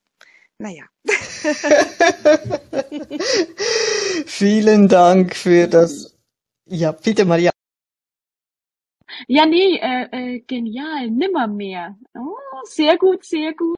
naja. 0.59 0.85
Vielen 4.27 4.89
Dank 4.89 5.37
für 5.37 5.69
das. 5.69 6.17
Ja, 6.67 6.93
bitte 6.93 7.25
Maria. 7.25 7.51
Ja, 9.29 9.47
nee, 9.47 9.77
äh, 9.77 10.37
äh, 10.37 10.41
genial, 10.41 11.11
nimmermehr. 11.11 11.97
Oh, 12.15 12.37
sehr 12.65 12.97
gut, 12.97 13.25
sehr 13.25 13.53
gut. 13.55 13.77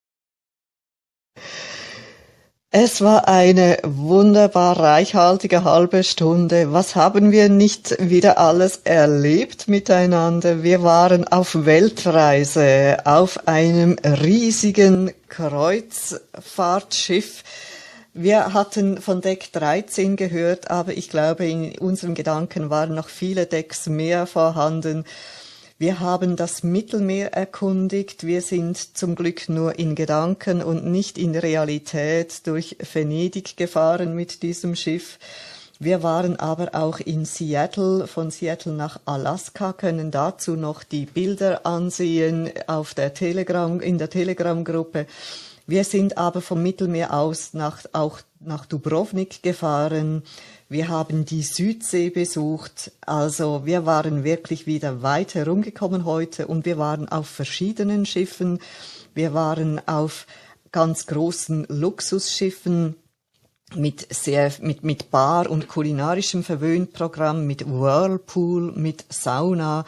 Es 2.77 3.03
war 3.03 3.29
eine 3.29 3.79
wunderbar 3.85 4.81
reichhaltige 4.81 5.63
halbe 5.63 6.03
Stunde. 6.03 6.73
Was 6.73 6.97
haben 6.97 7.31
wir 7.31 7.49
nicht 7.49 7.97
wieder 8.01 8.39
alles 8.39 8.81
erlebt 8.83 9.69
miteinander? 9.69 10.65
Wir 10.65 10.83
waren 10.83 11.25
auf 11.29 11.67
Weltreise, 11.67 12.97
auf 13.05 13.47
einem 13.47 13.95
riesigen 14.03 15.13
Kreuzfahrtschiff. 15.29 17.45
Wir 18.13 18.53
hatten 18.53 19.01
von 19.01 19.21
Deck 19.21 19.53
13 19.53 20.17
gehört, 20.17 20.69
aber 20.69 20.97
ich 20.97 21.09
glaube, 21.09 21.47
in 21.47 21.79
unseren 21.79 22.15
Gedanken 22.15 22.71
waren 22.71 22.97
noch 22.97 23.09
viele 23.09 23.47
Decks 23.47 23.87
mehr 23.87 24.27
vorhanden. 24.27 25.05
Wir 25.77 25.99
haben 25.99 26.37
das 26.37 26.63
Mittelmeer 26.63 27.33
erkundigt. 27.33 28.25
Wir 28.25 28.43
sind 28.43 28.97
zum 28.97 29.17
Glück 29.17 29.49
nur 29.49 29.77
in 29.77 29.97
Gedanken 29.97 30.63
und 30.63 30.87
nicht 30.87 31.19
in 31.19 31.35
Realität 31.35 32.47
durch 32.47 32.77
Venedig 32.93 33.57
gefahren 33.57 34.15
mit 34.15 34.45
diesem 34.45 34.77
Schiff. 34.77 35.19
Wir 35.81 36.05
waren 36.05 36.39
aber 36.39 36.77
auch 36.77 37.01
in 37.01 37.25
Seattle, 37.25 38.07
von 38.07 38.31
Seattle 38.31 38.73
nach 38.73 39.01
Alaska, 39.05 39.73
können 39.73 40.13
dazu 40.13 40.55
noch 40.55 40.85
die 40.85 41.07
Bilder 41.07 41.67
ansehen 41.67 42.53
auf 42.69 42.95
der 42.95 43.13
Telegram, 43.13 43.81
in 43.81 43.99
der 43.99 44.11
Telegram-Gruppe. 44.11 45.07
Wir 45.67 45.83
sind 45.83 46.17
aber 46.17 46.41
vom 46.41 46.63
Mittelmeer 46.63 47.13
aus 47.13 47.53
nach, 47.53 47.81
auch 47.93 48.21
nach 48.39 48.65
Dubrovnik 48.67 49.43
gefahren. 49.43 50.23
Wir 50.69 50.89
haben 50.89 51.27
die 51.27 51.43
Südsee 51.43 52.09
besucht. 52.09 52.91
Also 53.03 53.67
wir 53.67 53.85
waren 53.85 54.25
wirklich 54.25 54.67
wieder 54.67 55.03
weit 55.03 55.35
herumgekommen 55.35 56.05
heute 56.07 56.47
und 56.47 56.65
wir 56.65 56.79
waren 56.79 57.09
auf 57.09 57.29
verschiedenen 57.29 58.07
Schiffen. 58.07 58.59
Wir 59.15 59.35
waren 59.35 59.87
auf 59.87 60.27
ganz 60.73 61.07
großen 61.07 61.67
Luxusschiffen 61.69 62.97
mit 63.75 64.07
sehr, 64.15 64.53
mit, 64.61 64.85
mit 64.85 65.11
Bar 65.11 65.51
und 65.51 65.69
kulinarischem 65.69 66.43
Verwöhnprogramm, 66.43 67.47
mit 67.47 67.69
Whirlpool, 67.69 68.73
mit 68.73 69.05
Sauna. 69.11 69.85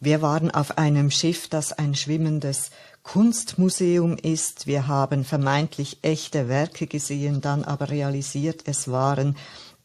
Wir 0.00 0.22
waren 0.22 0.50
auf 0.50 0.76
einem 0.76 1.10
Schiff, 1.10 1.48
das 1.48 1.72
ein 1.72 1.94
schwimmendes 1.94 2.70
Kunstmuseum 3.02 4.16
ist. 4.16 4.66
Wir 4.66 4.86
haben 4.86 5.24
vermeintlich 5.24 5.98
echte 6.02 6.48
Werke 6.48 6.86
gesehen, 6.86 7.40
dann 7.40 7.64
aber 7.64 7.90
realisiert, 7.90 8.62
es 8.66 8.90
waren 8.90 9.36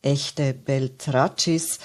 echte 0.04 0.54
Beltraccis. 0.54 1.80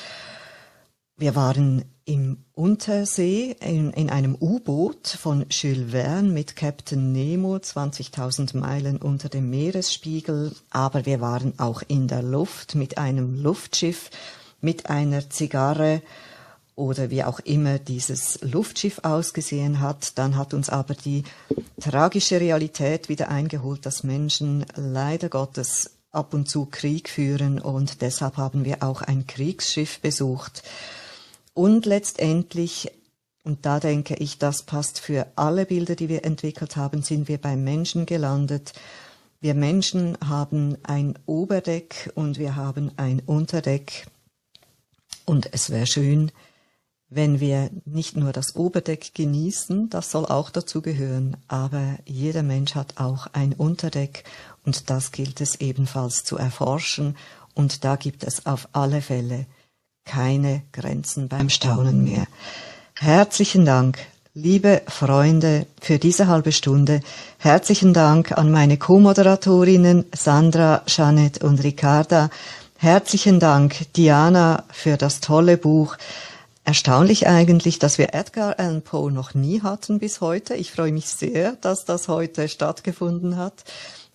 Wir 1.16 1.34
waren 1.34 1.84
im 2.04 2.44
Untersee 2.54 3.56
in, 3.60 3.90
in 3.92 4.08
einem 4.08 4.36
U-Boot 4.40 5.08
von 5.08 5.46
Jules 5.50 5.90
Verne 5.90 6.30
mit 6.30 6.56
Captain 6.56 7.12
Nemo, 7.12 7.56
20.000 7.56 8.56
Meilen 8.56 8.96
unter 8.98 9.28
dem 9.28 9.50
Meeresspiegel. 9.50 10.52
Aber 10.70 11.06
wir 11.06 11.20
waren 11.20 11.58
auch 11.58 11.82
in 11.86 12.08
der 12.08 12.22
Luft 12.22 12.74
mit 12.74 12.98
einem 12.98 13.42
Luftschiff, 13.42 14.10
mit 14.60 14.88
einer 14.88 15.28
Zigarre 15.28 16.02
oder 16.76 17.10
wie 17.10 17.24
auch 17.24 17.40
immer 17.40 17.78
dieses 17.78 18.40
Luftschiff 18.40 19.00
ausgesehen 19.02 19.80
hat. 19.80 20.16
Dann 20.16 20.36
hat 20.36 20.54
uns 20.54 20.70
aber 20.70 20.94
die 20.94 21.24
tragische 21.80 22.40
Realität 22.40 23.08
wieder 23.08 23.28
eingeholt, 23.28 23.84
dass 23.84 24.04
Menschen 24.04 24.64
leider 24.76 25.28
Gottes 25.28 25.97
ab 26.11 26.34
und 26.34 26.48
zu 26.48 26.66
Krieg 26.66 27.09
führen 27.09 27.61
und 27.61 28.00
deshalb 28.02 28.36
haben 28.36 28.64
wir 28.64 28.82
auch 28.82 29.02
ein 29.02 29.26
Kriegsschiff 29.26 30.00
besucht. 30.00 30.62
Und 31.54 31.86
letztendlich, 31.86 32.90
und 33.44 33.66
da 33.66 33.80
denke 33.80 34.14
ich, 34.14 34.38
das 34.38 34.62
passt 34.62 35.00
für 35.00 35.26
alle 35.36 35.66
Bilder, 35.66 35.96
die 35.96 36.09
wir 36.09 36.24
entwickelt 36.24 36.76
haben, 36.76 37.02
sind 37.02 37.28
wir 37.28 37.38
beim 37.38 37.64
Menschen 37.64 38.06
gelandet. 38.06 38.72
Wir 39.40 39.54
Menschen 39.54 40.16
haben 40.26 40.78
ein 40.82 41.18
Oberdeck 41.26 42.11
und 42.14 42.38
wir 42.38 42.56
haben 42.56 42.92
ein 42.96 43.20
Unterdeck. 43.26 44.06
Und 45.24 45.52
es 45.52 45.70
wäre 45.70 45.86
schön, 45.86 46.32
wenn 47.11 47.40
wir 47.40 47.70
nicht 47.84 48.16
nur 48.16 48.32
das 48.32 48.54
Oberdeck 48.54 49.14
genießen, 49.14 49.88
das 49.88 50.11
soll 50.11 50.26
auch 50.26 50.50
dazu 50.50 50.82
gehören, 50.82 51.38
aber 51.48 51.98
jeder 52.04 52.42
Mensch 52.42 52.74
hat 52.74 52.98
auch 52.98 53.28
ein 53.32 53.54
Unterdeck 53.54 54.24
und 54.68 54.90
das 54.90 55.12
gilt 55.12 55.40
es 55.40 55.54
ebenfalls 55.62 56.24
zu 56.24 56.36
erforschen 56.36 57.16
und 57.54 57.84
da 57.84 57.96
gibt 57.96 58.22
es 58.22 58.44
auf 58.44 58.68
alle 58.72 59.00
Fälle 59.00 59.46
keine 60.04 60.60
Grenzen 60.72 61.26
beim 61.28 61.48
Staunen 61.48 62.04
mehr. 62.04 62.26
Herzlichen 62.92 63.64
Dank, 63.64 63.98
liebe 64.34 64.82
Freunde, 64.86 65.66
für 65.80 65.98
diese 65.98 66.26
halbe 66.26 66.52
Stunde. 66.52 67.00
Herzlichen 67.38 67.94
Dank 67.94 68.32
an 68.36 68.52
meine 68.52 68.76
Co-Moderatorinnen 68.76 70.04
Sandra, 70.14 70.82
Janet 70.86 71.42
und 71.42 71.64
Ricarda. 71.64 72.28
Herzlichen 72.76 73.40
Dank, 73.40 73.90
Diana, 73.94 74.64
für 74.70 74.98
das 74.98 75.20
tolle 75.20 75.56
Buch. 75.56 75.96
Erstaunlich 76.64 77.26
eigentlich, 77.26 77.78
dass 77.78 77.96
wir 77.96 78.12
Edgar 78.12 78.58
Allan 78.58 78.82
Poe 78.82 79.10
noch 79.10 79.32
nie 79.32 79.62
hatten 79.62 79.98
bis 79.98 80.20
heute. 80.20 80.56
Ich 80.56 80.72
freue 80.72 80.92
mich 80.92 81.08
sehr, 81.08 81.52
dass 81.62 81.86
das 81.86 82.08
heute 82.08 82.50
stattgefunden 82.50 83.38
hat. 83.38 83.64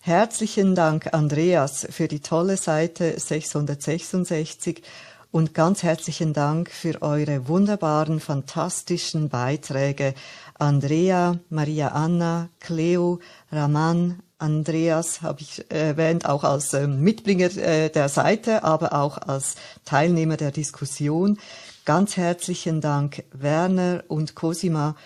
Herzlichen 0.06 0.74
Dank, 0.74 1.14
Andreas, 1.14 1.86
für 1.88 2.08
die 2.08 2.20
tolle 2.20 2.58
Seite 2.58 3.18
666 3.18 4.82
und 5.30 5.54
ganz 5.54 5.82
herzlichen 5.82 6.34
Dank 6.34 6.70
für 6.70 7.00
eure 7.00 7.48
wunderbaren, 7.48 8.20
fantastischen 8.20 9.30
Beiträge. 9.30 10.12
Andrea, 10.58 11.38
Maria 11.48 11.88
Anna, 11.88 12.50
Cleo, 12.60 13.20
Raman, 13.50 14.20
Andreas 14.36 15.22
habe 15.22 15.40
ich 15.40 15.64
erwähnt, 15.70 16.26
auch 16.26 16.44
als 16.44 16.74
ähm, 16.74 17.00
Mitbringer 17.00 17.56
äh, 17.56 17.88
der 17.88 18.10
Seite, 18.10 18.62
aber 18.62 18.92
auch 18.92 19.16
als 19.16 19.54
Teilnehmer 19.86 20.36
der 20.36 20.50
Diskussion. 20.50 21.38
Ganz 21.86 22.18
herzlichen 22.18 22.82
Dank 22.82 23.24
Werner 23.32 24.04
und 24.08 24.34
Cosima 24.34 24.96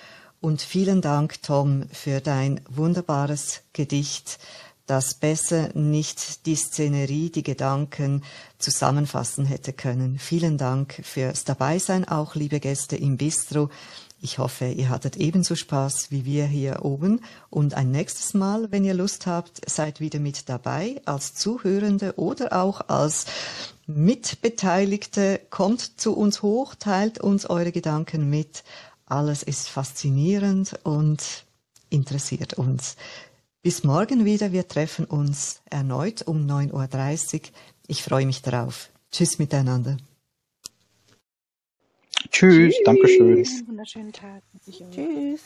und 0.40 0.60
vielen 0.60 1.02
Dank 1.02 1.40
Tom 1.42 1.84
für 1.92 2.20
dein 2.20 2.60
wunderbares 2.68 3.62
Gedicht 3.72 4.38
das 4.88 5.14
besser 5.14 5.70
nicht 5.74 6.46
die 6.46 6.56
Szenerie, 6.56 7.30
die 7.30 7.42
Gedanken 7.42 8.24
zusammenfassen 8.58 9.44
hätte 9.44 9.72
können. 9.72 10.18
Vielen 10.18 10.58
Dank 10.58 11.00
fürs 11.04 11.44
Dabeisein, 11.44 12.08
auch 12.08 12.34
liebe 12.34 12.58
Gäste 12.58 12.96
im 12.96 13.16
Bistro. 13.16 13.70
Ich 14.20 14.38
hoffe, 14.38 14.66
ihr 14.66 14.88
hattet 14.88 15.16
ebenso 15.16 15.54
Spaß 15.54 16.10
wie 16.10 16.24
wir 16.24 16.46
hier 16.46 16.84
oben. 16.84 17.20
Und 17.50 17.74
ein 17.74 17.92
nächstes 17.92 18.34
Mal, 18.34 18.72
wenn 18.72 18.84
ihr 18.84 18.94
Lust 18.94 19.26
habt, 19.26 19.60
seid 19.70 20.00
wieder 20.00 20.18
mit 20.18 20.48
dabei 20.48 21.00
als 21.04 21.34
Zuhörende 21.34 22.14
oder 22.16 22.60
auch 22.60 22.88
als 22.88 23.26
Mitbeteiligte. 23.86 25.40
Kommt 25.50 26.00
zu 26.00 26.16
uns 26.16 26.42
hoch, 26.42 26.74
teilt 26.74 27.20
uns 27.20 27.48
eure 27.48 27.70
Gedanken 27.70 28.28
mit. 28.28 28.64
Alles 29.06 29.44
ist 29.44 29.68
faszinierend 29.68 30.80
und 30.82 31.44
interessiert 31.90 32.54
uns. 32.54 32.96
Bis 33.62 33.82
morgen 33.84 34.24
wieder. 34.24 34.52
Wir 34.52 34.68
treffen 34.68 35.04
uns 35.04 35.60
erneut 35.68 36.22
um 36.26 36.46
9.30 36.46 37.34
Uhr. 37.34 37.40
Ich 37.88 38.02
freue 38.02 38.26
mich 38.26 38.40
darauf. 38.42 38.88
Tschüss 39.10 39.38
miteinander. 39.38 39.96
Tschüss, 42.30 42.74
Dankeschön. 42.84 43.44
Einen 43.44 43.68
wunderschönen 43.68 44.12
Tag. 44.12 44.42
Tschüss. 44.92 45.40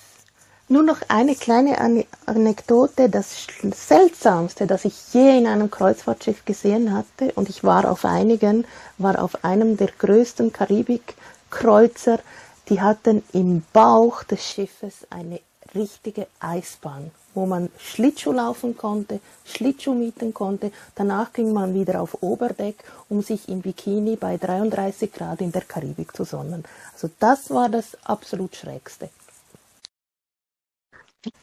Nur 0.69 0.83
noch 0.83 1.01
eine 1.09 1.35
kleine 1.35 1.79
Ane- 1.81 2.07
Anekdote. 2.27 3.09
Das 3.09 3.47
Seltsamste, 3.63 4.67
das 4.67 4.85
ich 4.85 5.15
je 5.15 5.39
in 5.39 5.47
einem 5.47 5.71
Kreuzfahrtschiff 5.71 6.45
gesehen 6.45 6.93
hatte, 6.93 7.33
und 7.33 7.49
ich 7.49 7.65
war 7.65 7.91
auf 7.91 8.05
einigen, 8.05 8.67
war 8.99 9.23
auf 9.23 9.45
einem 9.45 9.77
der 9.77 9.89
größten 9.89 10.53
Karibikkreuzer. 10.53 12.21
Die 12.69 12.81
hatten 12.81 13.23
im 13.33 13.63
Bauch 13.73 14.23
des 14.25 14.45
Schiffes 14.49 15.07
eine 15.11 15.41
richtige 15.75 16.27
Eisbahn, 16.41 17.11
wo 17.35 17.47
man 17.47 17.71
Schlittschuh 17.79 18.33
laufen 18.33 18.77
konnte, 18.77 19.21
Schlittschuh 19.45 19.95
mieten 19.95 20.35
konnte. 20.35 20.73
Danach 20.95 21.33
ging 21.33 21.53
man 21.53 21.75
wieder 21.75 22.01
auf 22.01 22.23
Oberdeck, 22.23 22.85
um 23.09 23.23
sich 23.23 23.49
im 23.49 23.63
Bikini 23.63 24.17
bei 24.17 24.37
33 24.37 25.13
Grad 25.13 25.41
in 25.41 25.53
der 25.53 25.63
Karibik 25.63 26.17
zu 26.17 26.25
sonnen. 26.25 26.65
Also 26.93 27.11
das 27.19 27.51
war 27.51 27.69
das 27.69 27.97
absolut 28.05 28.57
Schrägste. 28.57 29.09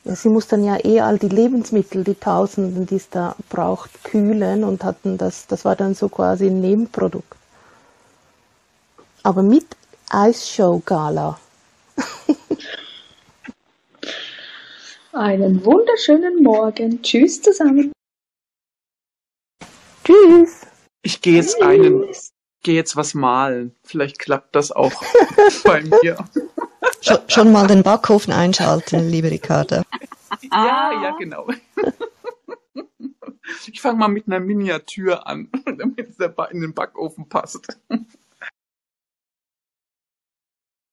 Sie 0.03 0.27
mussten 0.27 0.65
ja 0.65 0.77
eh 0.83 0.99
all 0.99 1.17
die 1.17 1.29
Lebensmittel, 1.29 2.03
die 2.03 2.15
Tausenden, 2.15 2.85
die 2.85 2.97
es 2.97 3.09
da 3.09 3.35
braucht, 3.47 4.03
kühlen 4.03 4.65
und 4.65 4.83
hatten 4.83 5.17
das, 5.17 5.47
das 5.47 5.63
war 5.63 5.77
dann 5.77 5.95
so 5.95 6.09
quasi 6.09 6.47
ein 6.47 6.59
Nebenprodukt. 6.59 7.33
Aber 9.23 9.41
mit 9.41 9.65
Eisshow-Gala. 10.09 11.39
Einen 15.11 15.65
wunderschönen 15.65 16.43
Morgen. 16.43 17.01
Tschüss 17.01 17.41
zusammen. 17.41 17.91
Tschüss. 20.03 20.67
Ich 21.01 21.21
gehe 21.21 21.33
jetzt 21.33 21.59
einen, 21.63 22.05
gehe 22.61 22.75
jetzt 22.75 22.95
was 22.95 23.15
malen. 23.15 23.75
Vielleicht 23.83 24.19
klappt 24.19 24.55
das 24.55 24.71
auch 24.71 24.93
bei 25.63 25.81
mir. 25.81 26.17
Schon, 27.01 27.17
schon 27.27 27.51
mal 27.51 27.65
den 27.65 27.81
Backofen 27.81 28.31
einschalten, 28.31 29.09
liebe 29.09 29.31
Ricarda. 29.31 29.83
Ja, 30.51 30.91
ja, 31.01 31.15
genau. 31.17 31.47
Ich 33.65 33.81
fange 33.81 33.97
mal 33.97 34.09
mit 34.09 34.27
einer 34.27 34.39
Miniatur 34.39 35.25
an, 35.25 35.49
damit 35.65 36.09
es 36.19 36.51
in 36.51 36.61
den 36.61 36.75
Backofen 36.75 37.27
passt. 37.27 37.79